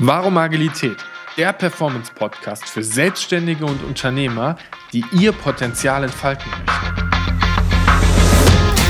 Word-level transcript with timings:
Warum 0.00 0.38
Agilität? 0.38 0.98
Der 1.36 1.52
Performance-Podcast 1.52 2.68
für 2.68 2.84
Selbstständige 2.84 3.64
und 3.64 3.82
Unternehmer, 3.82 4.56
die 4.92 5.04
ihr 5.10 5.32
Potenzial 5.32 6.04
entfalten 6.04 6.48
möchten. 6.48 6.66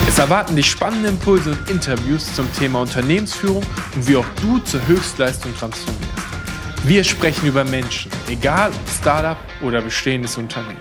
Es 0.06 0.18
erwarten 0.18 0.54
dich 0.54 0.70
spannende 0.70 1.08
Impulse 1.08 1.52
und 1.52 1.70
Interviews 1.70 2.34
zum 2.34 2.52
Thema 2.52 2.82
Unternehmensführung 2.82 3.64
und 3.94 4.06
wie 4.06 4.16
auch 4.16 4.26
du 4.42 4.58
zur 4.58 4.86
Höchstleistung 4.86 5.56
transformierst. 5.56 6.12
Wir 6.84 7.02
sprechen 7.04 7.46
über 7.46 7.64
Menschen, 7.64 8.12
egal 8.28 8.70
ob 8.70 8.88
Startup 8.90 9.38
oder 9.62 9.80
bestehendes 9.80 10.36
Unternehmen. 10.36 10.76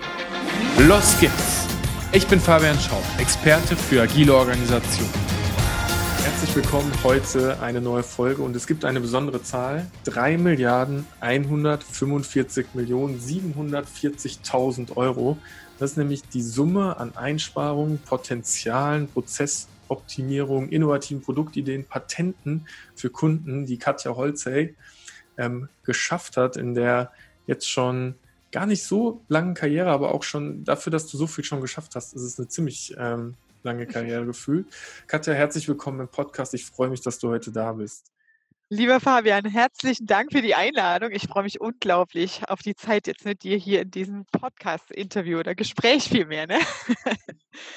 Los 0.86 1.18
geht's! 1.18 1.66
Ich 2.12 2.26
bin 2.26 2.38
Fabian 2.38 2.78
Schaub, 2.78 3.04
Experte 3.18 3.76
für 3.76 4.02
agile 4.02 4.34
Organisationen. 4.34 5.27
Herzlich 6.38 6.54
willkommen. 6.54 6.92
Heute 7.02 7.60
eine 7.62 7.80
neue 7.80 8.04
Folge 8.04 8.42
und 8.42 8.54
es 8.54 8.68
gibt 8.68 8.84
eine 8.84 9.00
besondere 9.00 9.42
Zahl. 9.42 9.90
3 10.04 10.38
Milliarden 10.38 11.04
145 11.18 12.74
Millionen 12.74 13.18
740.000 13.18 14.96
Euro. 14.96 15.36
Das 15.80 15.90
ist 15.90 15.96
nämlich 15.96 16.22
die 16.22 16.42
Summe 16.42 16.96
an 16.96 17.16
Einsparungen, 17.16 17.98
Potenzialen, 17.98 19.08
Prozessoptimierung, 19.08 20.68
innovativen 20.68 21.22
Produktideen, 21.22 21.84
Patenten 21.84 22.68
für 22.94 23.10
Kunden, 23.10 23.66
die 23.66 23.78
Katja 23.78 24.14
Holzey 24.14 24.76
ähm, 25.38 25.68
geschafft 25.82 26.36
hat 26.36 26.56
in 26.56 26.76
der 26.76 27.10
jetzt 27.48 27.68
schon 27.68 28.14
gar 28.52 28.66
nicht 28.66 28.84
so 28.84 29.22
langen 29.26 29.54
Karriere, 29.54 29.90
aber 29.90 30.14
auch 30.14 30.22
schon 30.22 30.62
dafür, 30.62 30.92
dass 30.92 31.08
du 31.08 31.16
so 31.16 31.26
viel 31.26 31.42
schon 31.42 31.60
geschafft 31.60 31.96
hast, 31.96 32.14
ist 32.14 32.22
es 32.22 32.38
eine 32.38 32.46
ziemlich 32.46 32.94
ähm, 32.96 33.34
lange 33.62 33.86
Karriere 33.86 34.26
gefühlt. 34.26 34.66
Katja, 35.06 35.34
herzlich 35.34 35.68
willkommen 35.68 36.00
im 36.00 36.08
Podcast. 36.08 36.54
Ich 36.54 36.64
freue 36.64 36.88
mich, 36.88 37.00
dass 37.00 37.18
du 37.18 37.28
heute 37.28 37.52
da 37.52 37.72
bist. 37.72 38.12
Lieber 38.70 39.00
Fabian, 39.00 39.46
herzlichen 39.46 40.06
Dank 40.06 40.30
für 40.30 40.42
die 40.42 40.54
Einladung. 40.54 41.10
Ich 41.12 41.26
freue 41.26 41.44
mich 41.44 41.58
unglaublich 41.58 42.42
auf 42.48 42.60
die 42.60 42.74
Zeit 42.74 43.06
jetzt 43.06 43.24
mit 43.24 43.42
dir 43.42 43.56
hier 43.56 43.80
in 43.80 43.90
diesem 43.90 44.26
Podcast-Interview 44.26 45.38
oder 45.38 45.54
Gespräch 45.54 46.08
vielmehr. 46.08 46.46
Ne? 46.46 46.58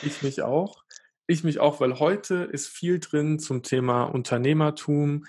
Ich 0.03 0.21
mich 0.21 0.41
auch. 0.41 0.83
Ich 1.27 1.43
mich 1.43 1.59
auch, 1.59 1.79
weil 1.79 1.99
heute 1.99 2.43
ist 2.51 2.67
viel 2.67 2.99
drin 2.99 3.39
zum 3.39 3.63
Thema 3.63 4.03
Unternehmertum, 4.03 5.25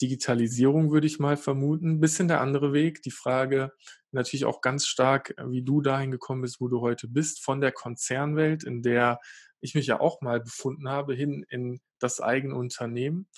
Digitalisierung, 0.00 0.92
würde 0.92 1.08
ich 1.08 1.18
mal 1.18 1.36
vermuten. 1.36 1.90
Ein 1.90 2.00
bisschen 2.00 2.28
der 2.28 2.40
andere 2.40 2.72
Weg. 2.72 3.02
Die 3.02 3.10
Frage 3.10 3.72
natürlich 4.12 4.44
auch 4.44 4.60
ganz 4.60 4.86
stark, 4.86 5.34
wie 5.46 5.62
du 5.62 5.80
dahin 5.80 6.10
gekommen 6.10 6.42
bist, 6.42 6.60
wo 6.60 6.68
du 6.68 6.80
heute 6.80 7.08
bist, 7.08 7.42
von 7.42 7.60
der 7.60 7.72
Konzernwelt, 7.72 8.64
in 8.64 8.82
der 8.82 9.18
ich 9.62 9.74
mich 9.74 9.86
ja 9.86 10.00
auch 10.00 10.20
mal 10.20 10.40
befunden 10.40 10.88
habe, 10.88 11.14
hin 11.14 11.46
in 11.48 11.80
das 11.98 12.20
eigene 12.20 12.54
Unternehmen. 12.54 13.28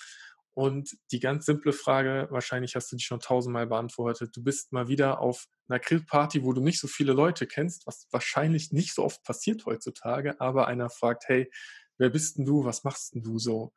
Und 0.53 0.97
die 1.11 1.19
ganz 1.19 1.45
simple 1.45 1.73
Frage, 1.73 2.27
wahrscheinlich 2.31 2.75
hast 2.75 2.91
du 2.91 2.95
die 2.95 3.03
schon 3.03 3.19
tausendmal 3.19 3.67
beantwortet. 3.67 4.35
Du 4.35 4.41
bist 4.41 4.71
mal 4.71 4.87
wieder 4.87 5.19
auf 5.19 5.47
einer 5.67 5.79
Grillparty, 5.79 6.43
wo 6.43 6.53
du 6.53 6.61
nicht 6.61 6.79
so 6.79 6.87
viele 6.87 7.13
Leute 7.13 7.45
kennst, 7.45 7.85
was 7.87 8.07
wahrscheinlich 8.11 8.71
nicht 8.71 8.93
so 8.93 9.03
oft 9.03 9.23
passiert 9.23 9.65
heutzutage, 9.65 10.39
aber 10.39 10.67
einer 10.67 10.89
fragt, 10.89 11.27
hey, 11.27 11.51
wer 11.97 12.09
bist 12.09 12.37
denn 12.37 12.45
du? 12.45 12.63
Was 12.63 12.83
machst 12.83 13.13
denn 13.13 13.21
du 13.21 13.37
so? 13.37 13.73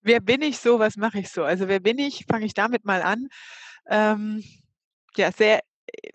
Wer 0.00 0.20
bin 0.20 0.42
ich 0.42 0.58
so? 0.58 0.78
Was 0.78 0.96
mache 0.96 1.18
ich 1.18 1.28
so? 1.28 1.42
Also 1.44 1.68
wer 1.68 1.80
bin 1.80 1.98
ich? 1.98 2.24
Fange 2.30 2.46
ich 2.46 2.54
damit 2.54 2.84
mal 2.84 3.02
an. 3.02 3.28
Ähm, 3.88 4.44
ja, 5.16 5.32
sehr 5.32 5.60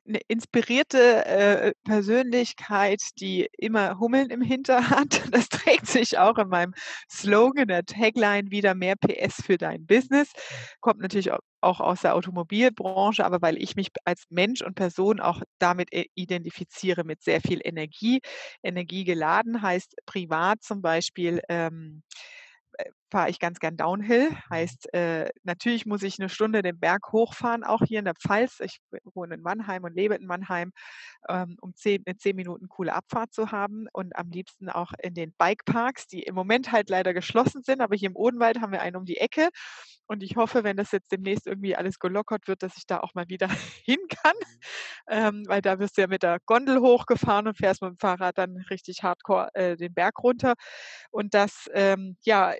eine 0.08 0.20
inspirierte 0.28 1.26
äh, 1.26 1.74
Persönlichkeit, 1.84 3.02
die 3.20 3.48
immer 3.58 4.00
Hummeln 4.00 4.30
im 4.30 4.42
Hinter 4.42 4.90
hat. 4.90 5.24
Das 5.34 5.50
trägt 5.50 5.88
sich 5.88 6.20
auch 6.20 6.38
in 6.38 6.50
meinem 6.50 6.74
Slogan, 7.10 7.68
der 7.68 7.86
Tagline 7.86 8.52
wieder 8.52 8.76
mehr 8.76 8.96
PS 8.96 9.42
für 9.44 9.58
dein 9.58 9.86
Business. 9.86 10.32
Kommt 10.80 11.00
natürlich 11.00 11.32
auch 11.32 11.80
aus 11.80 12.02
der 12.02 12.16
Automobilbranche, 12.16 13.26
aber 13.26 13.42
weil 13.42 13.62
ich 13.62 13.76
mich 13.76 13.90
als 14.06 14.26
Mensch 14.30 14.62
und 14.62 14.76
Person 14.76 15.20
auch 15.20 15.42
damit 15.60 15.90
identifiziere 16.14 17.04
mit 17.04 17.24
sehr 17.24 17.42
viel 17.42 17.62
Energie. 17.64 18.22
Energie 18.62 19.06
geladen 19.06 19.62
heißt 19.62 19.96
privat 20.06 20.62
zum 20.62 20.82
Beispiel. 20.82 21.42
Ähm, 21.50 22.04
äh, 22.78 22.86
fahre 23.14 23.30
ich 23.30 23.40
ganz 23.40 23.60
gern 23.60 23.78
Downhill. 23.78 24.32
Heißt, 24.50 24.92
äh, 24.92 25.30
natürlich 25.44 25.86
muss 25.86 26.02
ich 26.02 26.20
eine 26.20 26.30
Stunde 26.30 26.64
den 26.64 26.80
Berg 26.80 27.12
hochfahren, 27.12 27.64
auch 27.64 27.84
hier 27.86 28.00
in 28.00 28.06
der 28.06 28.16
Pfalz. 28.16 28.60
Ich 28.60 28.80
wohne 29.14 29.36
in 29.36 29.42
Mannheim 29.44 29.84
und 29.84 29.96
lebe 29.96 30.16
in 30.16 30.26
Mannheim, 30.26 30.72
ähm, 31.30 31.56
um 31.62 31.76
zehn, 31.76 32.02
eine 32.08 32.18
zehn 32.18 32.36
Minuten 32.36 32.68
coole 32.70 32.92
Abfahrt 32.92 33.32
zu 33.32 33.52
haben 33.52 33.86
und 33.94 34.16
am 34.16 34.32
liebsten 34.32 34.68
auch 34.68 34.94
in 35.00 35.14
den 35.14 35.32
Bikeparks, 35.38 36.08
die 36.08 36.24
im 36.24 36.34
Moment 36.34 36.72
halt 36.72 36.90
leider 36.90 37.14
geschlossen 37.14 37.62
sind, 37.62 37.82
aber 37.82 37.96
hier 37.96 38.10
im 38.10 38.16
Odenwald 38.16 38.62
haben 38.62 38.72
wir 38.72 38.82
einen 38.82 38.96
um 38.96 39.06
die 39.06 39.18
Ecke. 39.18 39.50
Und 40.08 40.22
ich 40.22 40.36
hoffe, 40.36 40.64
wenn 40.64 40.76
das 40.76 40.92
jetzt 40.92 41.12
demnächst 41.12 41.48
irgendwie 41.48 41.76
alles 41.76 41.98
gelockert 41.98 42.48
wird, 42.48 42.62
dass 42.62 42.76
ich 42.78 42.86
da 42.86 43.00
auch 43.00 43.14
mal 43.14 43.30
wieder 43.30 43.48
hin 43.86 44.00
kann, 44.10 44.36
ähm, 45.08 45.44
weil 45.48 45.62
da 45.62 45.80
wirst 45.80 45.98
du 45.98 46.02
ja 46.02 46.08
mit 46.08 46.24
der 46.24 46.40
Gondel 46.46 46.80
hochgefahren 46.82 47.48
und 47.48 47.58
fährst 47.58 47.82
mit 47.82 47.92
dem 47.92 47.98
Fahrrad 47.98 48.38
dann 48.38 48.58
richtig 48.70 49.04
hardcore 49.04 49.50
äh, 49.54 49.78
den 49.78 49.94
Berg 49.94 50.22
runter. 50.24 50.56
Und 51.12 51.34
das, 51.34 51.70
ähm, 51.74 52.18
ja, 52.24 52.54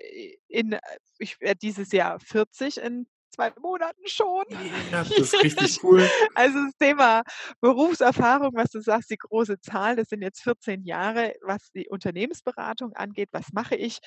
in, 0.54 0.72
äh, 0.72 0.80
ich 1.18 1.40
werde 1.40 1.58
dieses 1.58 1.92
Jahr 1.92 2.20
40 2.20 2.78
in 2.78 3.06
zwei 3.34 3.52
Monaten 3.60 4.06
schon. 4.06 4.44
Ja, 4.50 4.58
das 4.90 5.10
ist 5.10 5.34
richtig 5.42 5.82
cool. 5.82 6.08
Also 6.34 6.58
das 6.64 6.76
Thema 6.78 7.22
Berufserfahrung, 7.60 8.52
was 8.54 8.70
du 8.70 8.80
sagst, 8.80 9.10
die 9.10 9.16
große 9.16 9.60
Zahl, 9.60 9.96
das 9.96 10.08
sind 10.08 10.22
jetzt 10.22 10.42
14 10.42 10.84
Jahre, 10.84 11.34
was 11.42 11.70
die 11.72 11.88
Unternehmensberatung 11.88 12.92
angeht. 12.94 13.28
Was 13.32 13.52
mache 13.52 13.76
ich? 13.76 13.98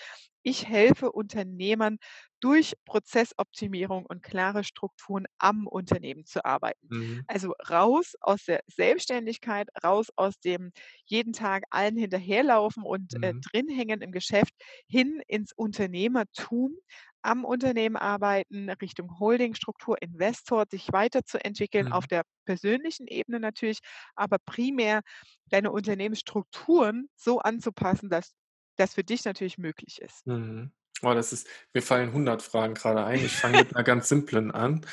Ich 0.44 0.68
helfe 0.68 1.12
Unternehmern 1.12 1.98
durch 2.40 2.74
Prozessoptimierung 2.86 4.06
und 4.06 4.24
klare 4.24 4.64
Strukturen 4.64 5.26
am 5.40 5.68
Unternehmen 5.68 6.26
zu 6.26 6.46
arbeiten. 6.46 6.88
Mhm. 6.90 7.24
Also 7.28 7.54
raus 7.70 8.14
aus 8.22 8.46
der 8.46 8.62
Selbstständigkeit, 8.68 9.68
raus 9.84 10.08
aus 10.16 10.40
dem 10.40 10.72
jeden 11.06 11.34
Tag 11.34 11.64
allen 11.70 11.98
hinterherlaufen 11.98 12.84
und 12.84 13.16
äh, 13.16 13.34
mhm. 13.34 13.42
äh, 13.54 13.62
drin 13.62 14.02
im 14.02 14.12
Geschäft, 14.12 14.54
hin 14.88 15.22
ins 15.28 15.52
Unternehmertum, 15.54 16.76
am 17.28 17.44
Unternehmen 17.44 17.98
arbeiten, 17.98 18.70
Richtung 18.70 19.20
Holdingstruktur, 19.20 20.02
Investor, 20.02 20.66
sich 20.72 20.88
weiterzuentwickeln, 20.94 21.88
mhm. 21.88 21.92
auf 21.92 22.08
der 22.08 22.24
persönlichen 22.46 23.06
Ebene 23.08 23.42
natürlich, 23.42 23.80
aber 24.16 24.38
primär 24.40 25.02
deine 25.50 25.72
Unternehmensstrukturen 25.72 27.10
so 27.16 27.40
anzupassen, 27.40 28.10
dass 28.10 28.34
das 28.78 28.94
für 28.94 29.04
dich 29.04 29.26
natürlich 29.26 29.58
möglich 29.58 30.02
ist. 30.02 30.26
Mhm. 30.26 30.72
Oh, 31.02 31.14
das 31.14 31.34
ist, 31.34 31.48
mir 31.74 31.82
fallen 31.82 32.10
100 32.10 32.42
Fragen 32.42 32.74
gerade 32.74 33.04
ein. 33.04 33.24
Ich 33.24 33.36
fange 33.36 33.60
mit 33.60 33.76
einer 33.76 33.84
ganz 33.84 34.08
simplen 34.08 34.52
an. 34.52 34.86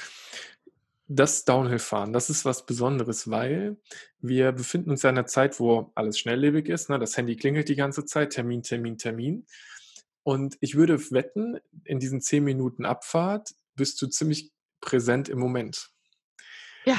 Das 1.07 1.45
Downhill-Fahren, 1.45 2.13
das 2.13 2.31
ist 2.31 2.45
was 2.45 2.67
Besonderes, 2.67 3.31
weil 3.31 3.77
wir 4.19 4.53
befinden 4.53 4.91
uns 4.91 5.05
in 5.05 5.11
einer 5.11 5.27
Zeit, 5.27 5.61
wo 5.61 5.93
alles 5.95 6.19
schnelllebig 6.19 6.69
ist. 6.69 6.91
Ne? 6.91 6.99
Das 6.99 7.17
Handy 7.17 7.37
klingelt 7.37 7.69
die 7.69 7.77
ganze 7.77 8.05
Zeit, 8.05 8.31
Termin, 8.31 8.63
Termin, 8.63 8.99
Termin. 8.99 9.47
Und 10.25 10.57
ich 10.61 10.75
würde 10.75 10.99
wetten, 11.13 11.59
in 11.85 12.01
diesen 12.01 12.21
zehn 12.21 12.43
Minuten 12.43 12.85
Abfahrt 12.85 13.55
bist 13.77 14.01
du 14.03 14.09
ziemlich 14.09 14.53
präsent 14.81 15.29
im 15.29 15.39
Moment. 15.39 15.91
Ja. 16.85 16.97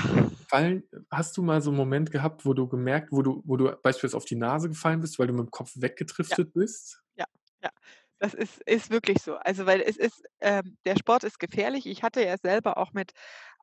Fallen, 0.47 0.84
hast 1.12 1.38
du 1.38 1.44
mal 1.44 1.62
so 1.62 1.69
einen 1.69 1.78
Moment 1.78 2.12
gehabt, 2.12 2.46
wo 2.46 2.53
du 2.53 2.68
gemerkt, 2.68 3.12
wo 3.12 3.22
du, 3.22 3.41
wo 3.46 3.58
du 3.58 3.75
beispielsweise 3.84 4.18
auf 4.18 4.25
die 4.25 4.36
Nase 4.36 4.69
gefallen 4.69 5.02
bist, 5.02 5.19
weil 5.19 5.28
du 5.28 5.34
mit 5.34 5.47
dem 5.47 5.52
Kopf 5.52 5.72
weggetriftet 5.75 6.47
ja. 6.56 6.62
bist? 6.62 7.02
Ja, 7.16 7.25
ja. 7.63 7.69
Das 8.19 8.34
ist, 8.34 8.62
ist 8.62 8.91
wirklich 8.91 9.22
so. 9.22 9.36
Also, 9.36 9.66
weil 9.66 9.81
es 9.81 9.97
ist, 9.97 10.24
ähm, 10.40 10.78
der 10.86 10.96
Sport 10.97 11.24
ist 11.24 11.40
gefährlich. 11.40 11.86
Ich 11.86 12.02
hatte 12.02 12.24
ja 12.24 12.38
selber 12.38 12.78
auch 12.78 12.94
mit 12.94 13.12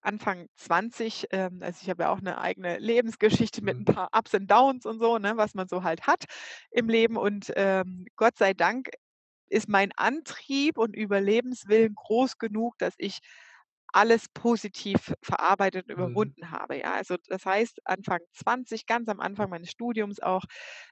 Anfang 0.03 0.49
20, 0.57 1.29
ähm, 1.31 1.61
also 1.63 1.79
ich 1.83 1.89
habe 1.89 2.05
ja 2.05 2.11
auch 2.11 2.19
eine 2.19 2.39
eigene 2.39 2.79
Lebensgeschichte 2.79 3.63
mit 3.63 3.77
ein 3.77 3.81
mhm. 3.81 3.95
paar 3.95 4.09
Ups 4.13 4.35
und 4.35 4.51
Downs 4.51 4.85
und 4.85 4.99
so, 4.99 5.19
ne, 5.19 5.37
was 5.37 5.55
man 5.55 5.69
so 5.69 5.85
halt 5.85 6.07
hat 6.07 6.25
im 6.71 6.89
Leben. 6.89 7.17
Und 7.17 7.53
ähm, 7.57 8.07
Gott 8.17 8.37
sei 8.37 8.53
Dank 8.53 8.91
ist 9.53 9.69
mein 9.69 9.93
Antrieb 9.97 10.79
und 10.79 10.97
Überlebenswillen 10.97 11.95
groß 11.95 12.39
genug, 12.39 12.79
dass 12.79 12.95
ich 12.99 13.21
alles 13.93 14.27
positiv 14.33 15.15
verarbeitet 15.23 15.89
und 15.89 15.97
mhm. 15.97 16.03
überwunden 16.03 16.51
habe. 16.51 16.81
Ja, 16.81 16.95
also 16.95 17.17
das 17.29 17.45
heißt, 17.45 17.81
Anfang 17.85 18.21
20, 18.33 18.87
ganz 18.87 19.09
am 19.09 19.21
Anfang 19.21 19.51
meines 19.51 19.71
Studiums 19.71 20.19
auch, 20.21 20.45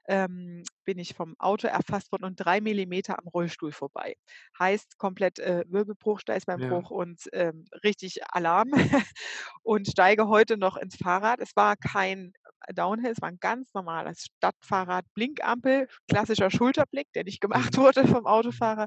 ähm, 0.06 0.62
bin 0.84 0.99
ich 0.99 1.14
vom 1.14 1.34
Auto 1.38 1.67
erfasst 1.67 2.12
worden 2.12 2.25
und 2.25 2.37
drei 2.37 2.61
Millimeter 2.61 3.19
am 3.19 3.26
Rollstuhl 3.26 3.73
vorbei. 3.73 4.17
Heißt 4.58 4.99
komplett 4.99 5.38
äh, 5.38 5.64
Wirbelbruch, 5.67 6.20
Steißbeinbruch 6.20 6.90
ja. 6.90 6.96
und 6.96 7.20
ähm, 7.32 7.64
richtig 7.82 8.20
Alarm 8.29 8.70
und 9.62 9.88
steige 9.88 10.29
heute 10.29 10.58
noch 10.58 10.76
ins 10.76 10.96
Fahrrad. 10.96 11.40
Es 11.40 11.56
war 11.56 11.76
kein 11.76 12.32
Downhill, 12.74 13.12
es 13.12 13.20
war 13.20 13.28
ein 13.28 13.40
ganz 13.40 13.72
normales 13.74 14.26
Stadtfahrrad, 14.36 15.04
Blinkampel, 15.14 15.88
klassischer 16.08 16.50
Schulterblick, 16.50 17.08
der 17.14 17.24
nicht 17.24 17.40
gemacht 17.40 17.76
mhm. 17.76 17.82
wurde 17.82 18.06
vom 18.06 18.26
Autofahrer. 18.26 18.86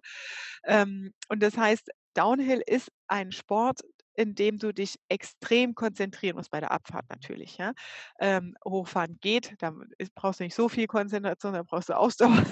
Ähm, 0.65 1.13
und 1.29 1.41
das 1.41 1.57
heißt, 1.57 1.89
Downhill 2.13 2.61
ist 2.65 2.91
ein 3.07 3.31
Sport, 3.31 3.81
in 4.15 4.35
dem 4.35 4.59
du 4.59 4.71
dich 4.71 4.95
extrem 5.09 5.73
konzentrieren 5.73 6.35
musst, 6.35 6.51
bei 6.51 6.59
der 6.59 6.71
Abfahrt 6.71 7.05
natürlich. 7.09 7.57
Ja? 7.57 7.73
Ähm, 8.19 8.55
hochfahren 8.63 9.17
geht, 9.21 9.55
da 9.57 9.73
brauchst 10.13 10.39
du 10.39 10.43
nicht 10.43 10.55
so 10.55 10.69
viel 10.69 10.87
Konzentration, 10.87 11.53
da 11.53 11.63
brauchst 11.63 11.89
du 11.89 11.93
Ausdauer, 11.97 12.43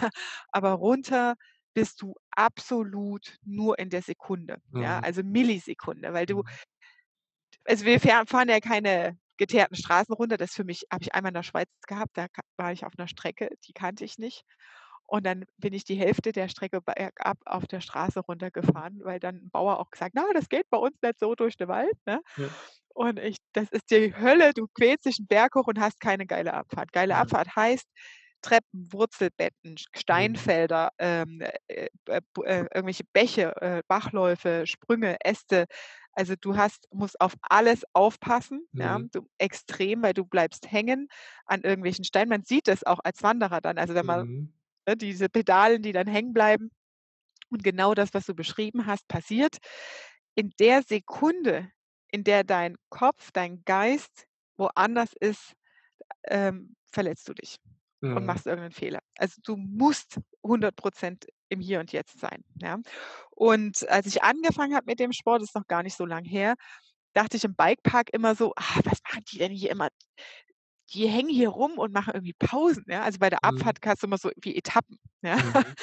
aber 0.52 0.72
runter 0.72 1.36
bist 1.74 2.02
du 2.02 2.16
absolut 2.32 3.38
nur 3.44 3.80
in 3.80 3.90
der 3.90 4.02
Sekunde, 4.02 4.58
mhm. 4.72 4.82
ja, 4.82 5.00
also 5.00 5.24
Millisekunde, 5.24 6.12
weil 6.14 6.26
du 6.26 6.40
mhm 6.40 6.50
Also 7.66 7.86
wir 7.86 8.00
fahren 8.00 8.50
ja 8.50 8.60
keine 8.60 9.18
geteerten 9.42 9.76
Straßen 9.78 10.14
runter. 10.16 10.38
Das 10.38 10.54
für 10.56 10.64
mich 10.66 10.86
habe 10.94 11.04
ich 11.04 11.14
einmal 11.16 11.32
in 11.32 11.36
der 11.36 11.44
Schweiz 11.44 11.70
gehabt, 11.88 12.18
da 12.18 12.28
war 12.58 12.72
ich 12.74 12.86
auf 12.86 12.94
einer 12.98 13.08
Strecke, 13.10 13.50
die 13.68 13.74
kannte 13.74 14.06
ich 14.06 14.18
nicht. 14.20 14.44
Und 15.08 15.26
dann 15.28 15.46
bin 15.58 15.74
ich 15.74 15.84
die 15.86 15.96
Hälfte 15.96 16.32
der 16.34 16.50
Strecke 16.50 16.82
bergab 16.82 17.38
auf 17.46 17.68
der 17.68 17.82
Straße 17.82 18.22
runtergefahren, 18.22 19.02
weil 19.04 19.20
dann 19.22 19.38
'n 19.38 19.50
Bauer 19.52 19.80
auch 19.80 19.92
gesagt: 19.92 20.14
„Na, 20.16 20.26
das 20.36 20.50
geht 20.50 20.70
bei 20.72 20.78
uns 20.80 20.98
nicht 21.04 21.20
so 21.20 21.36
durch 21.36 21.58
den 21.58 21.68
Wald“, 21.70 21.96
ne? 22.08 22.22
Ja. 22.38 22.52
Und 22.90 23.20
ich 23.20 23.38
das 23.54 23.70
ist 23.72 23.92
die 23.92 24.16
Hölle. 24.16 24.54
Du 24.54 24.68
quälst 24.76 25.06
dich 25.06 25.20
'n 25.20 25.28
Berg 25.28 25.56
hoch 25.56 25.68
und 25.68 25.80
hast 25.82 26.00
keine 26.02 26.26
geile 26.28 26.54
Abfahrt. 26.56 26.92
Geile 26.94 27.16
Ja. 27.16 27.18
Abfahrt 27.18 27.56
heißt 27.56 27.88
Treppen, 28.42 28.88
Wurzelbetten, 28.94 29.78
Mhm. 30.12 30.52
Steinfelder, 30.58 30.90
ähm, 31.00 31.42
äh, 31.68 31.88
äh, 32.08 32.22
äh, 32.46 32.66
irgendwelche 32.76 33.04
Bäche, 33.14 33.56
äh, 33.62 33.84
Bachläufe, 33.88 34.66
Sprünge, 34.68 35.18
Äste. 35.24 35.66
Also, 36.14 36.36
du 36.40 36.58
hast 36.58 36.88
musst 36.94 37.20
auf 37.22 37.34
alles 37.42 37.84
aufpassen, 37.94 38.68
ja, 38.80 39.00
Mhm. 39.00 39.10
du 39.12 39.28
extrem, 39.38 40.04
weil 40.04 40.14
du 40.14 40.26
bleibst 40.26 40.72
hängen 40.72 41.08
an 41.46 41.62
irgendwelchen 41.64 42.06
Steinen. 42.06 42.30
Man 42.30 42.44
sieht 42.46 42.68
das 42.68 42.84
auch 42.86 43.00
als 43.04 43.24
Wanderer 43.24 43.62
dann, 43.62 43.78
also 43.78 43.96
wenn 43.96 44.06
man 44.06 44.26
Mhm. 44.26 44.52
ne, 44.88 44.98
diese 44.98 45.30
Pedalen, 45.30 45.82
die 45.84 45.94
dann 45.94 46.08
hängen 46.08 46.34
bleiben. 46.34 46.72
Und 47.50 47.64
genau 47.64 47.94
das, 47.94 48.14
was 48.14 48.26
du 48.26 48.36
beschrieben 48.36 48.86
hast, 48.86 49.08
passiert. 49.08 49.58
In 50.36 50.52
der 50.60 50.84
Sekunde, 50.84 51.72
in 52.12 52.24
der 52.24 52.44
dein 52.44 52.78
Kopf, 52.90 53.32
dein 53.34 53.64
Geist 53.66 54.28
woanders 54.58 55.14
ist, 55.20 55.54
ähm, 56.26 56.76
verletzt 56.92 57.30
du 57.30 57.34
dich 57.36 57.58
und 58.16 58.26
Mhm. 58.26 58.26
machst 58.26 58.48
irgend 58.48 58.64
'nen 58.66 58.72
Fehler. 58.74 59.00
Also, 59.18 59.42
du 59.44 59.56
musst 59.58 60.20
100 60.44 60.76
% 60.78 61.28
im 61.50 61.60
Hier 61.62 61.80
und 61.82 61.92
Jetzt 61.94 62.20
sein, 62.20 62.44
ja? 62.62 62.80
Und 63.32 63.88
als 63.90 64.08
ich 64.08 64.24
angefangen 64.24 64.76
habe 64.76 64.86
mit 64.88 65.00
dem 65.00 65.14
Sport, 65.14 65.44
ist 65.44 65.56
noch 65.56 65.68
gar 65.68 65.84
nicht 65.84 65.98
so 65.98 66.06
lang 66.06 66.26
her, 66.26 66.56
dachte 67.14 67.38
ich 67.38 67.44
im 67.46 67.56
Bikepark 67.56 68.10
immer 68.14 68.36
so: 68.36 68.54
„Ah, 68.58 68.80
was 68.86 69.00
machen 69.10 69.24
die 69.32 69.40
denn 69.40 69.52
hier 69.54 69.72
immer? 69.72 69.90
Die 70.94 71.08
hängen 71.10 71.30
hier 71.30 71.50
rum 71.50 71.78
und 71.80 71.94
machen 71.94 72.14
irgendwie 72.16 72.34
Pausen“, 72.40 72.86
ja? 72.90 73.04
Also, 73.04 73.20
bei 73.20 73.30
der 73.32 73.44
Mhm. 73.44 73.72
Abfahrt 73.72 73.80
hast 73.86 74.04
du 74.04 74.08
immer 74.08 74.18
so 74.20 74.32
wie 74.42 74.56
Etappen, 74.58 75.00
ja? 75.24 75.38
Mhm. 75.40 75.74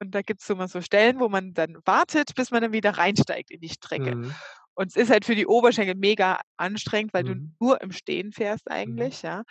Und 0.00 0.12
da 0.14 0.22
gibt's 0.22 0.50
immer 0.50 0.68
so 0.68 0.80
Stellen, 0.82 1.20
wo 1.20 1.28
man 1.30 1.54
dann 1.54 1.78
wartet, 1.86 2.34
bis 2.36 2.50
man 2.52 2.62
dann 2.62 2.72
wieder 2.74 2.92
reinsteigt 2.98 3.50
in 3.52 3.60
die 3.60 3.70
Strecke. 3.70 4.14
Mhm. 4.14 4.42
Und 4.74 4.88
es 4.88 4.96
ist 4.96 5.10
halt 5.10 5.24
für 5.26 5.36
die 5.36 5.46
Oberschenkel 5.48 5.94
mega 5.96 6.40
anstrengend, 6.58 7.14
weil 7.14 7.24
du 7.24 7.34
Mhm. 7.34 7.54
nur 7.60 7.80
im 7.82 7.92
Stehen 7.92 8.32
fährst 8.32 8.70
Mhm. 8.86 9.10
eigentlich, 9.10 9.22
ja? 9.22 9.44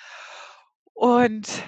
Und 0.95 1.63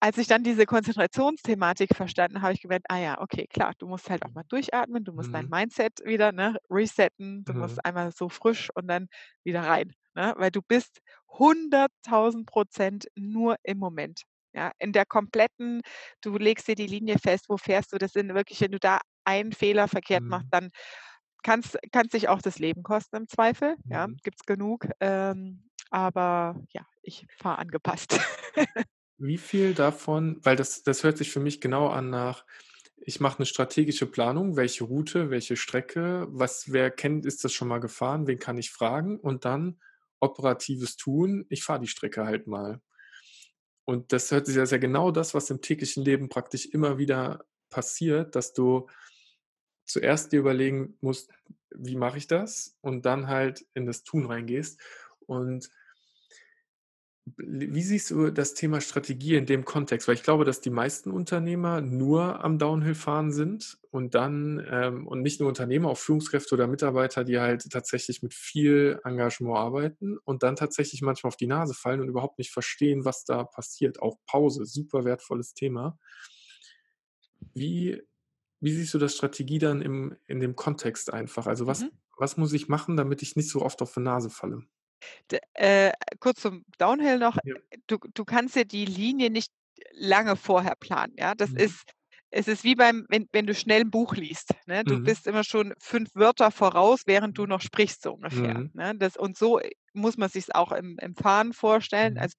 als 0.00 0.18
ich 0.18 0.26
dann 0.28 0.44
diese 0.44 0.66
Konzentrationsthematik 0.66 1.94
verstanden, 1.96 2.42
habe 2.42 2.54
ich 2.54 2.62
gemerkt: 2.62 2.86
„Ah 2.88 2.98
ja, 2.98 3.20
okay, 3.20 3.46
klar, 3.48 3.72
du 3.78 3.86
musst 3.88 4.10
halt 4.10 4.24
auch 4.24 4.32
mal 4.32 4.44
durchatmen, 4.48 5.04
du 5.04 5.12
musst 5.12 5.34
dein 5.34 5.46
Mhm. 5.46 5.50
Mindset 5.50 6.00
wieder, 6.04 6.32
ne, 6.32 6.56
resetten, 6.70 7.44
du 7.44 7.52
Mhm. 7.52 7.54
musst 7.54 7.84
einmal 7.84 8.12
so 8.12 8.28
frisch 8.30 8.70
und 8.74 8.88
dann 8.88 9.08
wieder 9.44 9.62
rein, 9.62 9.92
ne? 10.14 10.34
Weil 10.38 10.50
du 10.50 10.62
bist 10.66 11.00
100.000 11.38 12.46
% 12.46 13.06
nur 13.16 13.56
im 13.62 13.78
Moment, 13.78 14.22
ja? 14.54 14.72
In 14.78 14.92
der 14.92 15.06
kompletten 15.06 15.82
du 16.22 16.36
legst 16.38 16.68
dir 16.68 16.74
die 16.76 16.86
Linie 16.86 17.18
fest, 17.18 17.46
wo 17.48 17.56
fährst 17.58 17.92
du? 17.92 17.98
Das 17.98 18.12
sind 18.12 18.34
wirklich 18.34 18.60
wenn 18.62 18.72
du 18.72 18.78
da 18.80 19.00
einen 19.24 19.52
Fehler 19.52 19.88
verkehrt 19.88 20.24
machst, 20.28 20.46
Mhm. 20.46 20.52
dann 20.52 20.70
kann's 21.44 21.76
kann's 21.92 22.10
dich 22.12 22.28
auch 22.28 22.42
das 22.42 22.58
Leben 22.60 22.82
kosten 22.84 23.16
im 23.16 23.28
Zweifel, 23.28 23.76
ja, 23.90 24.08
Mhm. 24.08 24.20
gibt's 24.24 24.44
genug. 24.46 24.86
Ähm, 25.00 25.68
aber 25.90 26.56
ja, 26.72 26.86
ich 27.02 27.26
fahre 27.38 27.58
angepasst. 27.60 28.18
Wie 29.22 29.36
viel 29.36 29.74
davon 29.74 30.38
weil 30.44 30.56
das 30.56 30.82
das 30.82 31.04
hört 31.04 31.18
sich 31.18 31.30
für 31.30 31.40
mich 31.40 31.60
genau 31.60 31.88
an 31.88 32.08
nach: 32.08 32.46
Ich 33.04 33.20
mache 33.20 33.42
'ne 33.42 33.44
strategische 33.46 34.06
Planung, 34.06 34.56
welche 34.56 34.84
Route, 34.84 35.28
welche 35.28 35.56
Strecke, 35.56 36.26
was 36.30 36.72
wer 36.72 36.90
kennt 36.90 37.26
ist 37.26 37.44
das 37.44 37.52
schon 37.52 37.68
mal 37.68 37.80
gefahren, 37.80 38.26
wen 38.26 38.38
kann 38.38 38.56
ich 38.56 38.70
fragen? 38.70 39.20
Und 39.20 39.44
dann 39.44 39.78
operatives 40.20 40.96
Tun, 40.96 41.44
ich 41.50 41.62
fahre 41.64 41.80
die 41.80 41.86
Strecke 41.86 42.24
halt 42.24 42.46
mal. 42.46 42.80
Und 43.88 44.12
das 44.12 44.30
hört 44.30 44.46
sich 44.46 44.56
ja 44.56 44.64
genau 44.78 45.10
das, 45.10 45.34
was 45.34 45.50
im 45.50 45.60
täglichen 45.60 46.04
Leben 46.04 46.28
praktisch 46.28 46.66
immer 46.66 46.98
wieder 46.98 47.44
passiert, 47.70 48.34
dass 48.36 48.52
du 48.52 48.86
zuerst 49.88 50.32
dir 50.32 50.40
überlegen 50.40 50.96
musst: 51.00 51.30
„Wie 51.70 51.96
mache 51.96 52.18
ich 52.18 52.26
das?“ 52.26 52.76
Und 52.80 53.06
dann 53.06 53.26
halt 53.28 53.66
in 53.74 53.86
das 53.86 54.04
Tun 54.04 54.26
reingehst. 54.26 54.80
Und 55.26 55.70
wie 57.36 57.82
siehst 57.82 58.10
du 58.10 58.30
das 58.30 58.54
Thema 58.54 58.80
Strategie 58.80 59.36
in 59.36 59.46
dem 59.46 59.64
Kontext? 59.64 60.08
Weil 60.08 60.14
ich 60.14 60.22
glaube, 60.22 60.44
dass 60.44 60.60
die 60.60 60.70
meisten 60.70 61.10
Unternehmer 61.10 61.80
nur 61.80 62.42
am 62.44 62.58
Downhill-Fahren 62.58 63.30
sind 63.30 63.78
und 63.90 64.14
dann 64.14 64.64
ähm, 64.70 65.06
und 65.06 65.22
nicht 65.22 65.38
nur 65.40 65.48
Unternehmer, 65.48 65.90
auch 65.90 65.98
Führungskräfte 65.98 66.54
oder 66.54 66.66
Mitarbeiter, 66.66 67.24
die 67.24 67.38
halt 67.38 67.70
tatsächlich 67.70 68.22
mit 68.22 68.34
viel 68.34 69.00
Engagement 69.04 69.56
arbeiten 69.56 70.18
und 70.18 70.42
dann 70.42 70.56
tatsächlich 70.56 71.02
manchmal 71.02 71.28
auf 71.28 71.36
die 71.36 71.46
Nase 71.46 71.74
fallen 71.74 72.00
und 72.00 72.08
überhaupt 72.08 72.38
nicht 72.38 72.50
verstehen, 72.52 73.04
was 73.04 73.24
da 73.24 73.44
passiert. 73.44 74.00
Auch 74.00 74.16
Pause, 74.26 74.64
super 74.64 75.04
wertvolles 75.04 75.54
Thema. 75.54 75.98
Wie 77.54 78.02
wie 78.60 78.72
siehst 78.72 78.94
du 78.94 78.98
das 78.98 79.14
Strategie 79.16 79.58
dann 79.58 79.82
im 79.82 80.16
in 80.26 80.40
dem 80.40 80.56
Kontext 80.56 81.12
einfach? 81.12 81.46
Also, 81.46 81.66
Mhm. 81.66 81.68
was 81.68 81.90
was 82.18 82.36
muss 82.36 82.52
ich 82.54 82.68
machen, 82.68 82.96
damit 82.96 83.22
ich 83.22 83.36
nicht 83.36 83.50
so 83.50 83.62
oft 83.62 83.82
auf 83.82 83.94
die 83.94 84.00
Nase 84.00 84.30
falle? 84.30 84.64
Äh, 85.54 85.92
kurz 86.20 86.40
zum 86.42 86.64
Downhill 86.78 87.18
noch. 87.18 87.38
Ja. 87.44 87.60
Du 87.86 87.98
du 88.14 88.24
kannst 88.24 88.56
dir 88.56 88.64
die 88.64 88.84
Linie 88.84 89.30
nicht 89.30 89.52
lange 89.92 90.36
vorher 90.36 90.74
planen, 90.76 91.14
ja? 91.18 91.34
Das 91.34 91.52
Mhm. 91.52 91.54
ist 91.54 91.84
es 92.30 92.48
ist 92.48 92.64
wie 92.64 92.74
beim 92.76 93.06
wenn 93.08 93.28
wenn 93.32 93.46
du 93.46 93.54
schnell 93.54 93.82
'n 93.82 93.90
Buch 93.90 94.14
liest, 94.16 94.50
ne? 94.66 94.84
Du 94.84 94.98
Mhm. 94.98 95.00
bist 95.00 95.26
immer 95.26 95.44
schon 95.44 95.74
5 95.80 96.10
Wörter 96.14 96.50
voraus, 96.50 97.02
während 97.06 97.38
du 97.38 97.46
Mhm. 97.46 97.48
noch 97.48 97.60
sprichst, 97.60 98.02
so 98.02 98.12
ungefähr, 98.14 98.54
Mhm. 98.54 98.70
ne? 98.72 98.94
Das 98.98 99.16
und 99.16 99.36
so 99.38 99.60
muss 99.94 100.16
man 100.18 100.28
sich's 100.30 100.50
auch 100.50 100.72
im 100.72 100.96
im 101.00 101.14
Fahren 101.16 101.52
vorstellen. 101.52 102.16
Mhm. 102.16 102.18
Also, 102.18 102.34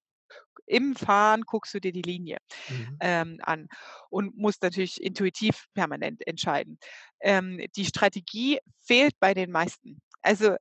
im 0.66 0.96
Fahren 0.96 1.42
guckst 1.42 1.74
du 1.74 1.80
dir 1.80 1.92
die 1.92 2.02
Linie, 2.02 2.38
Mhm. 2.68 3.02
ähm, 3.02 3.38
an 3.42 3.68
und 4.10 4.36
musst 4.36 4.62
natürlich 4.62 5.02
intuitiv 5.02 5.66
permanent 5.74 6.26
entscheiden. 6.26 6.78
Ähm, 7.20 7.60
die 7.76 7.86
Strategie 7.86 8.60
fehlt 8.80 9.14
bei 9.20 9.34
den 9.34 9.50
meisten. 9.52 10.02
Also. 10.22 10.56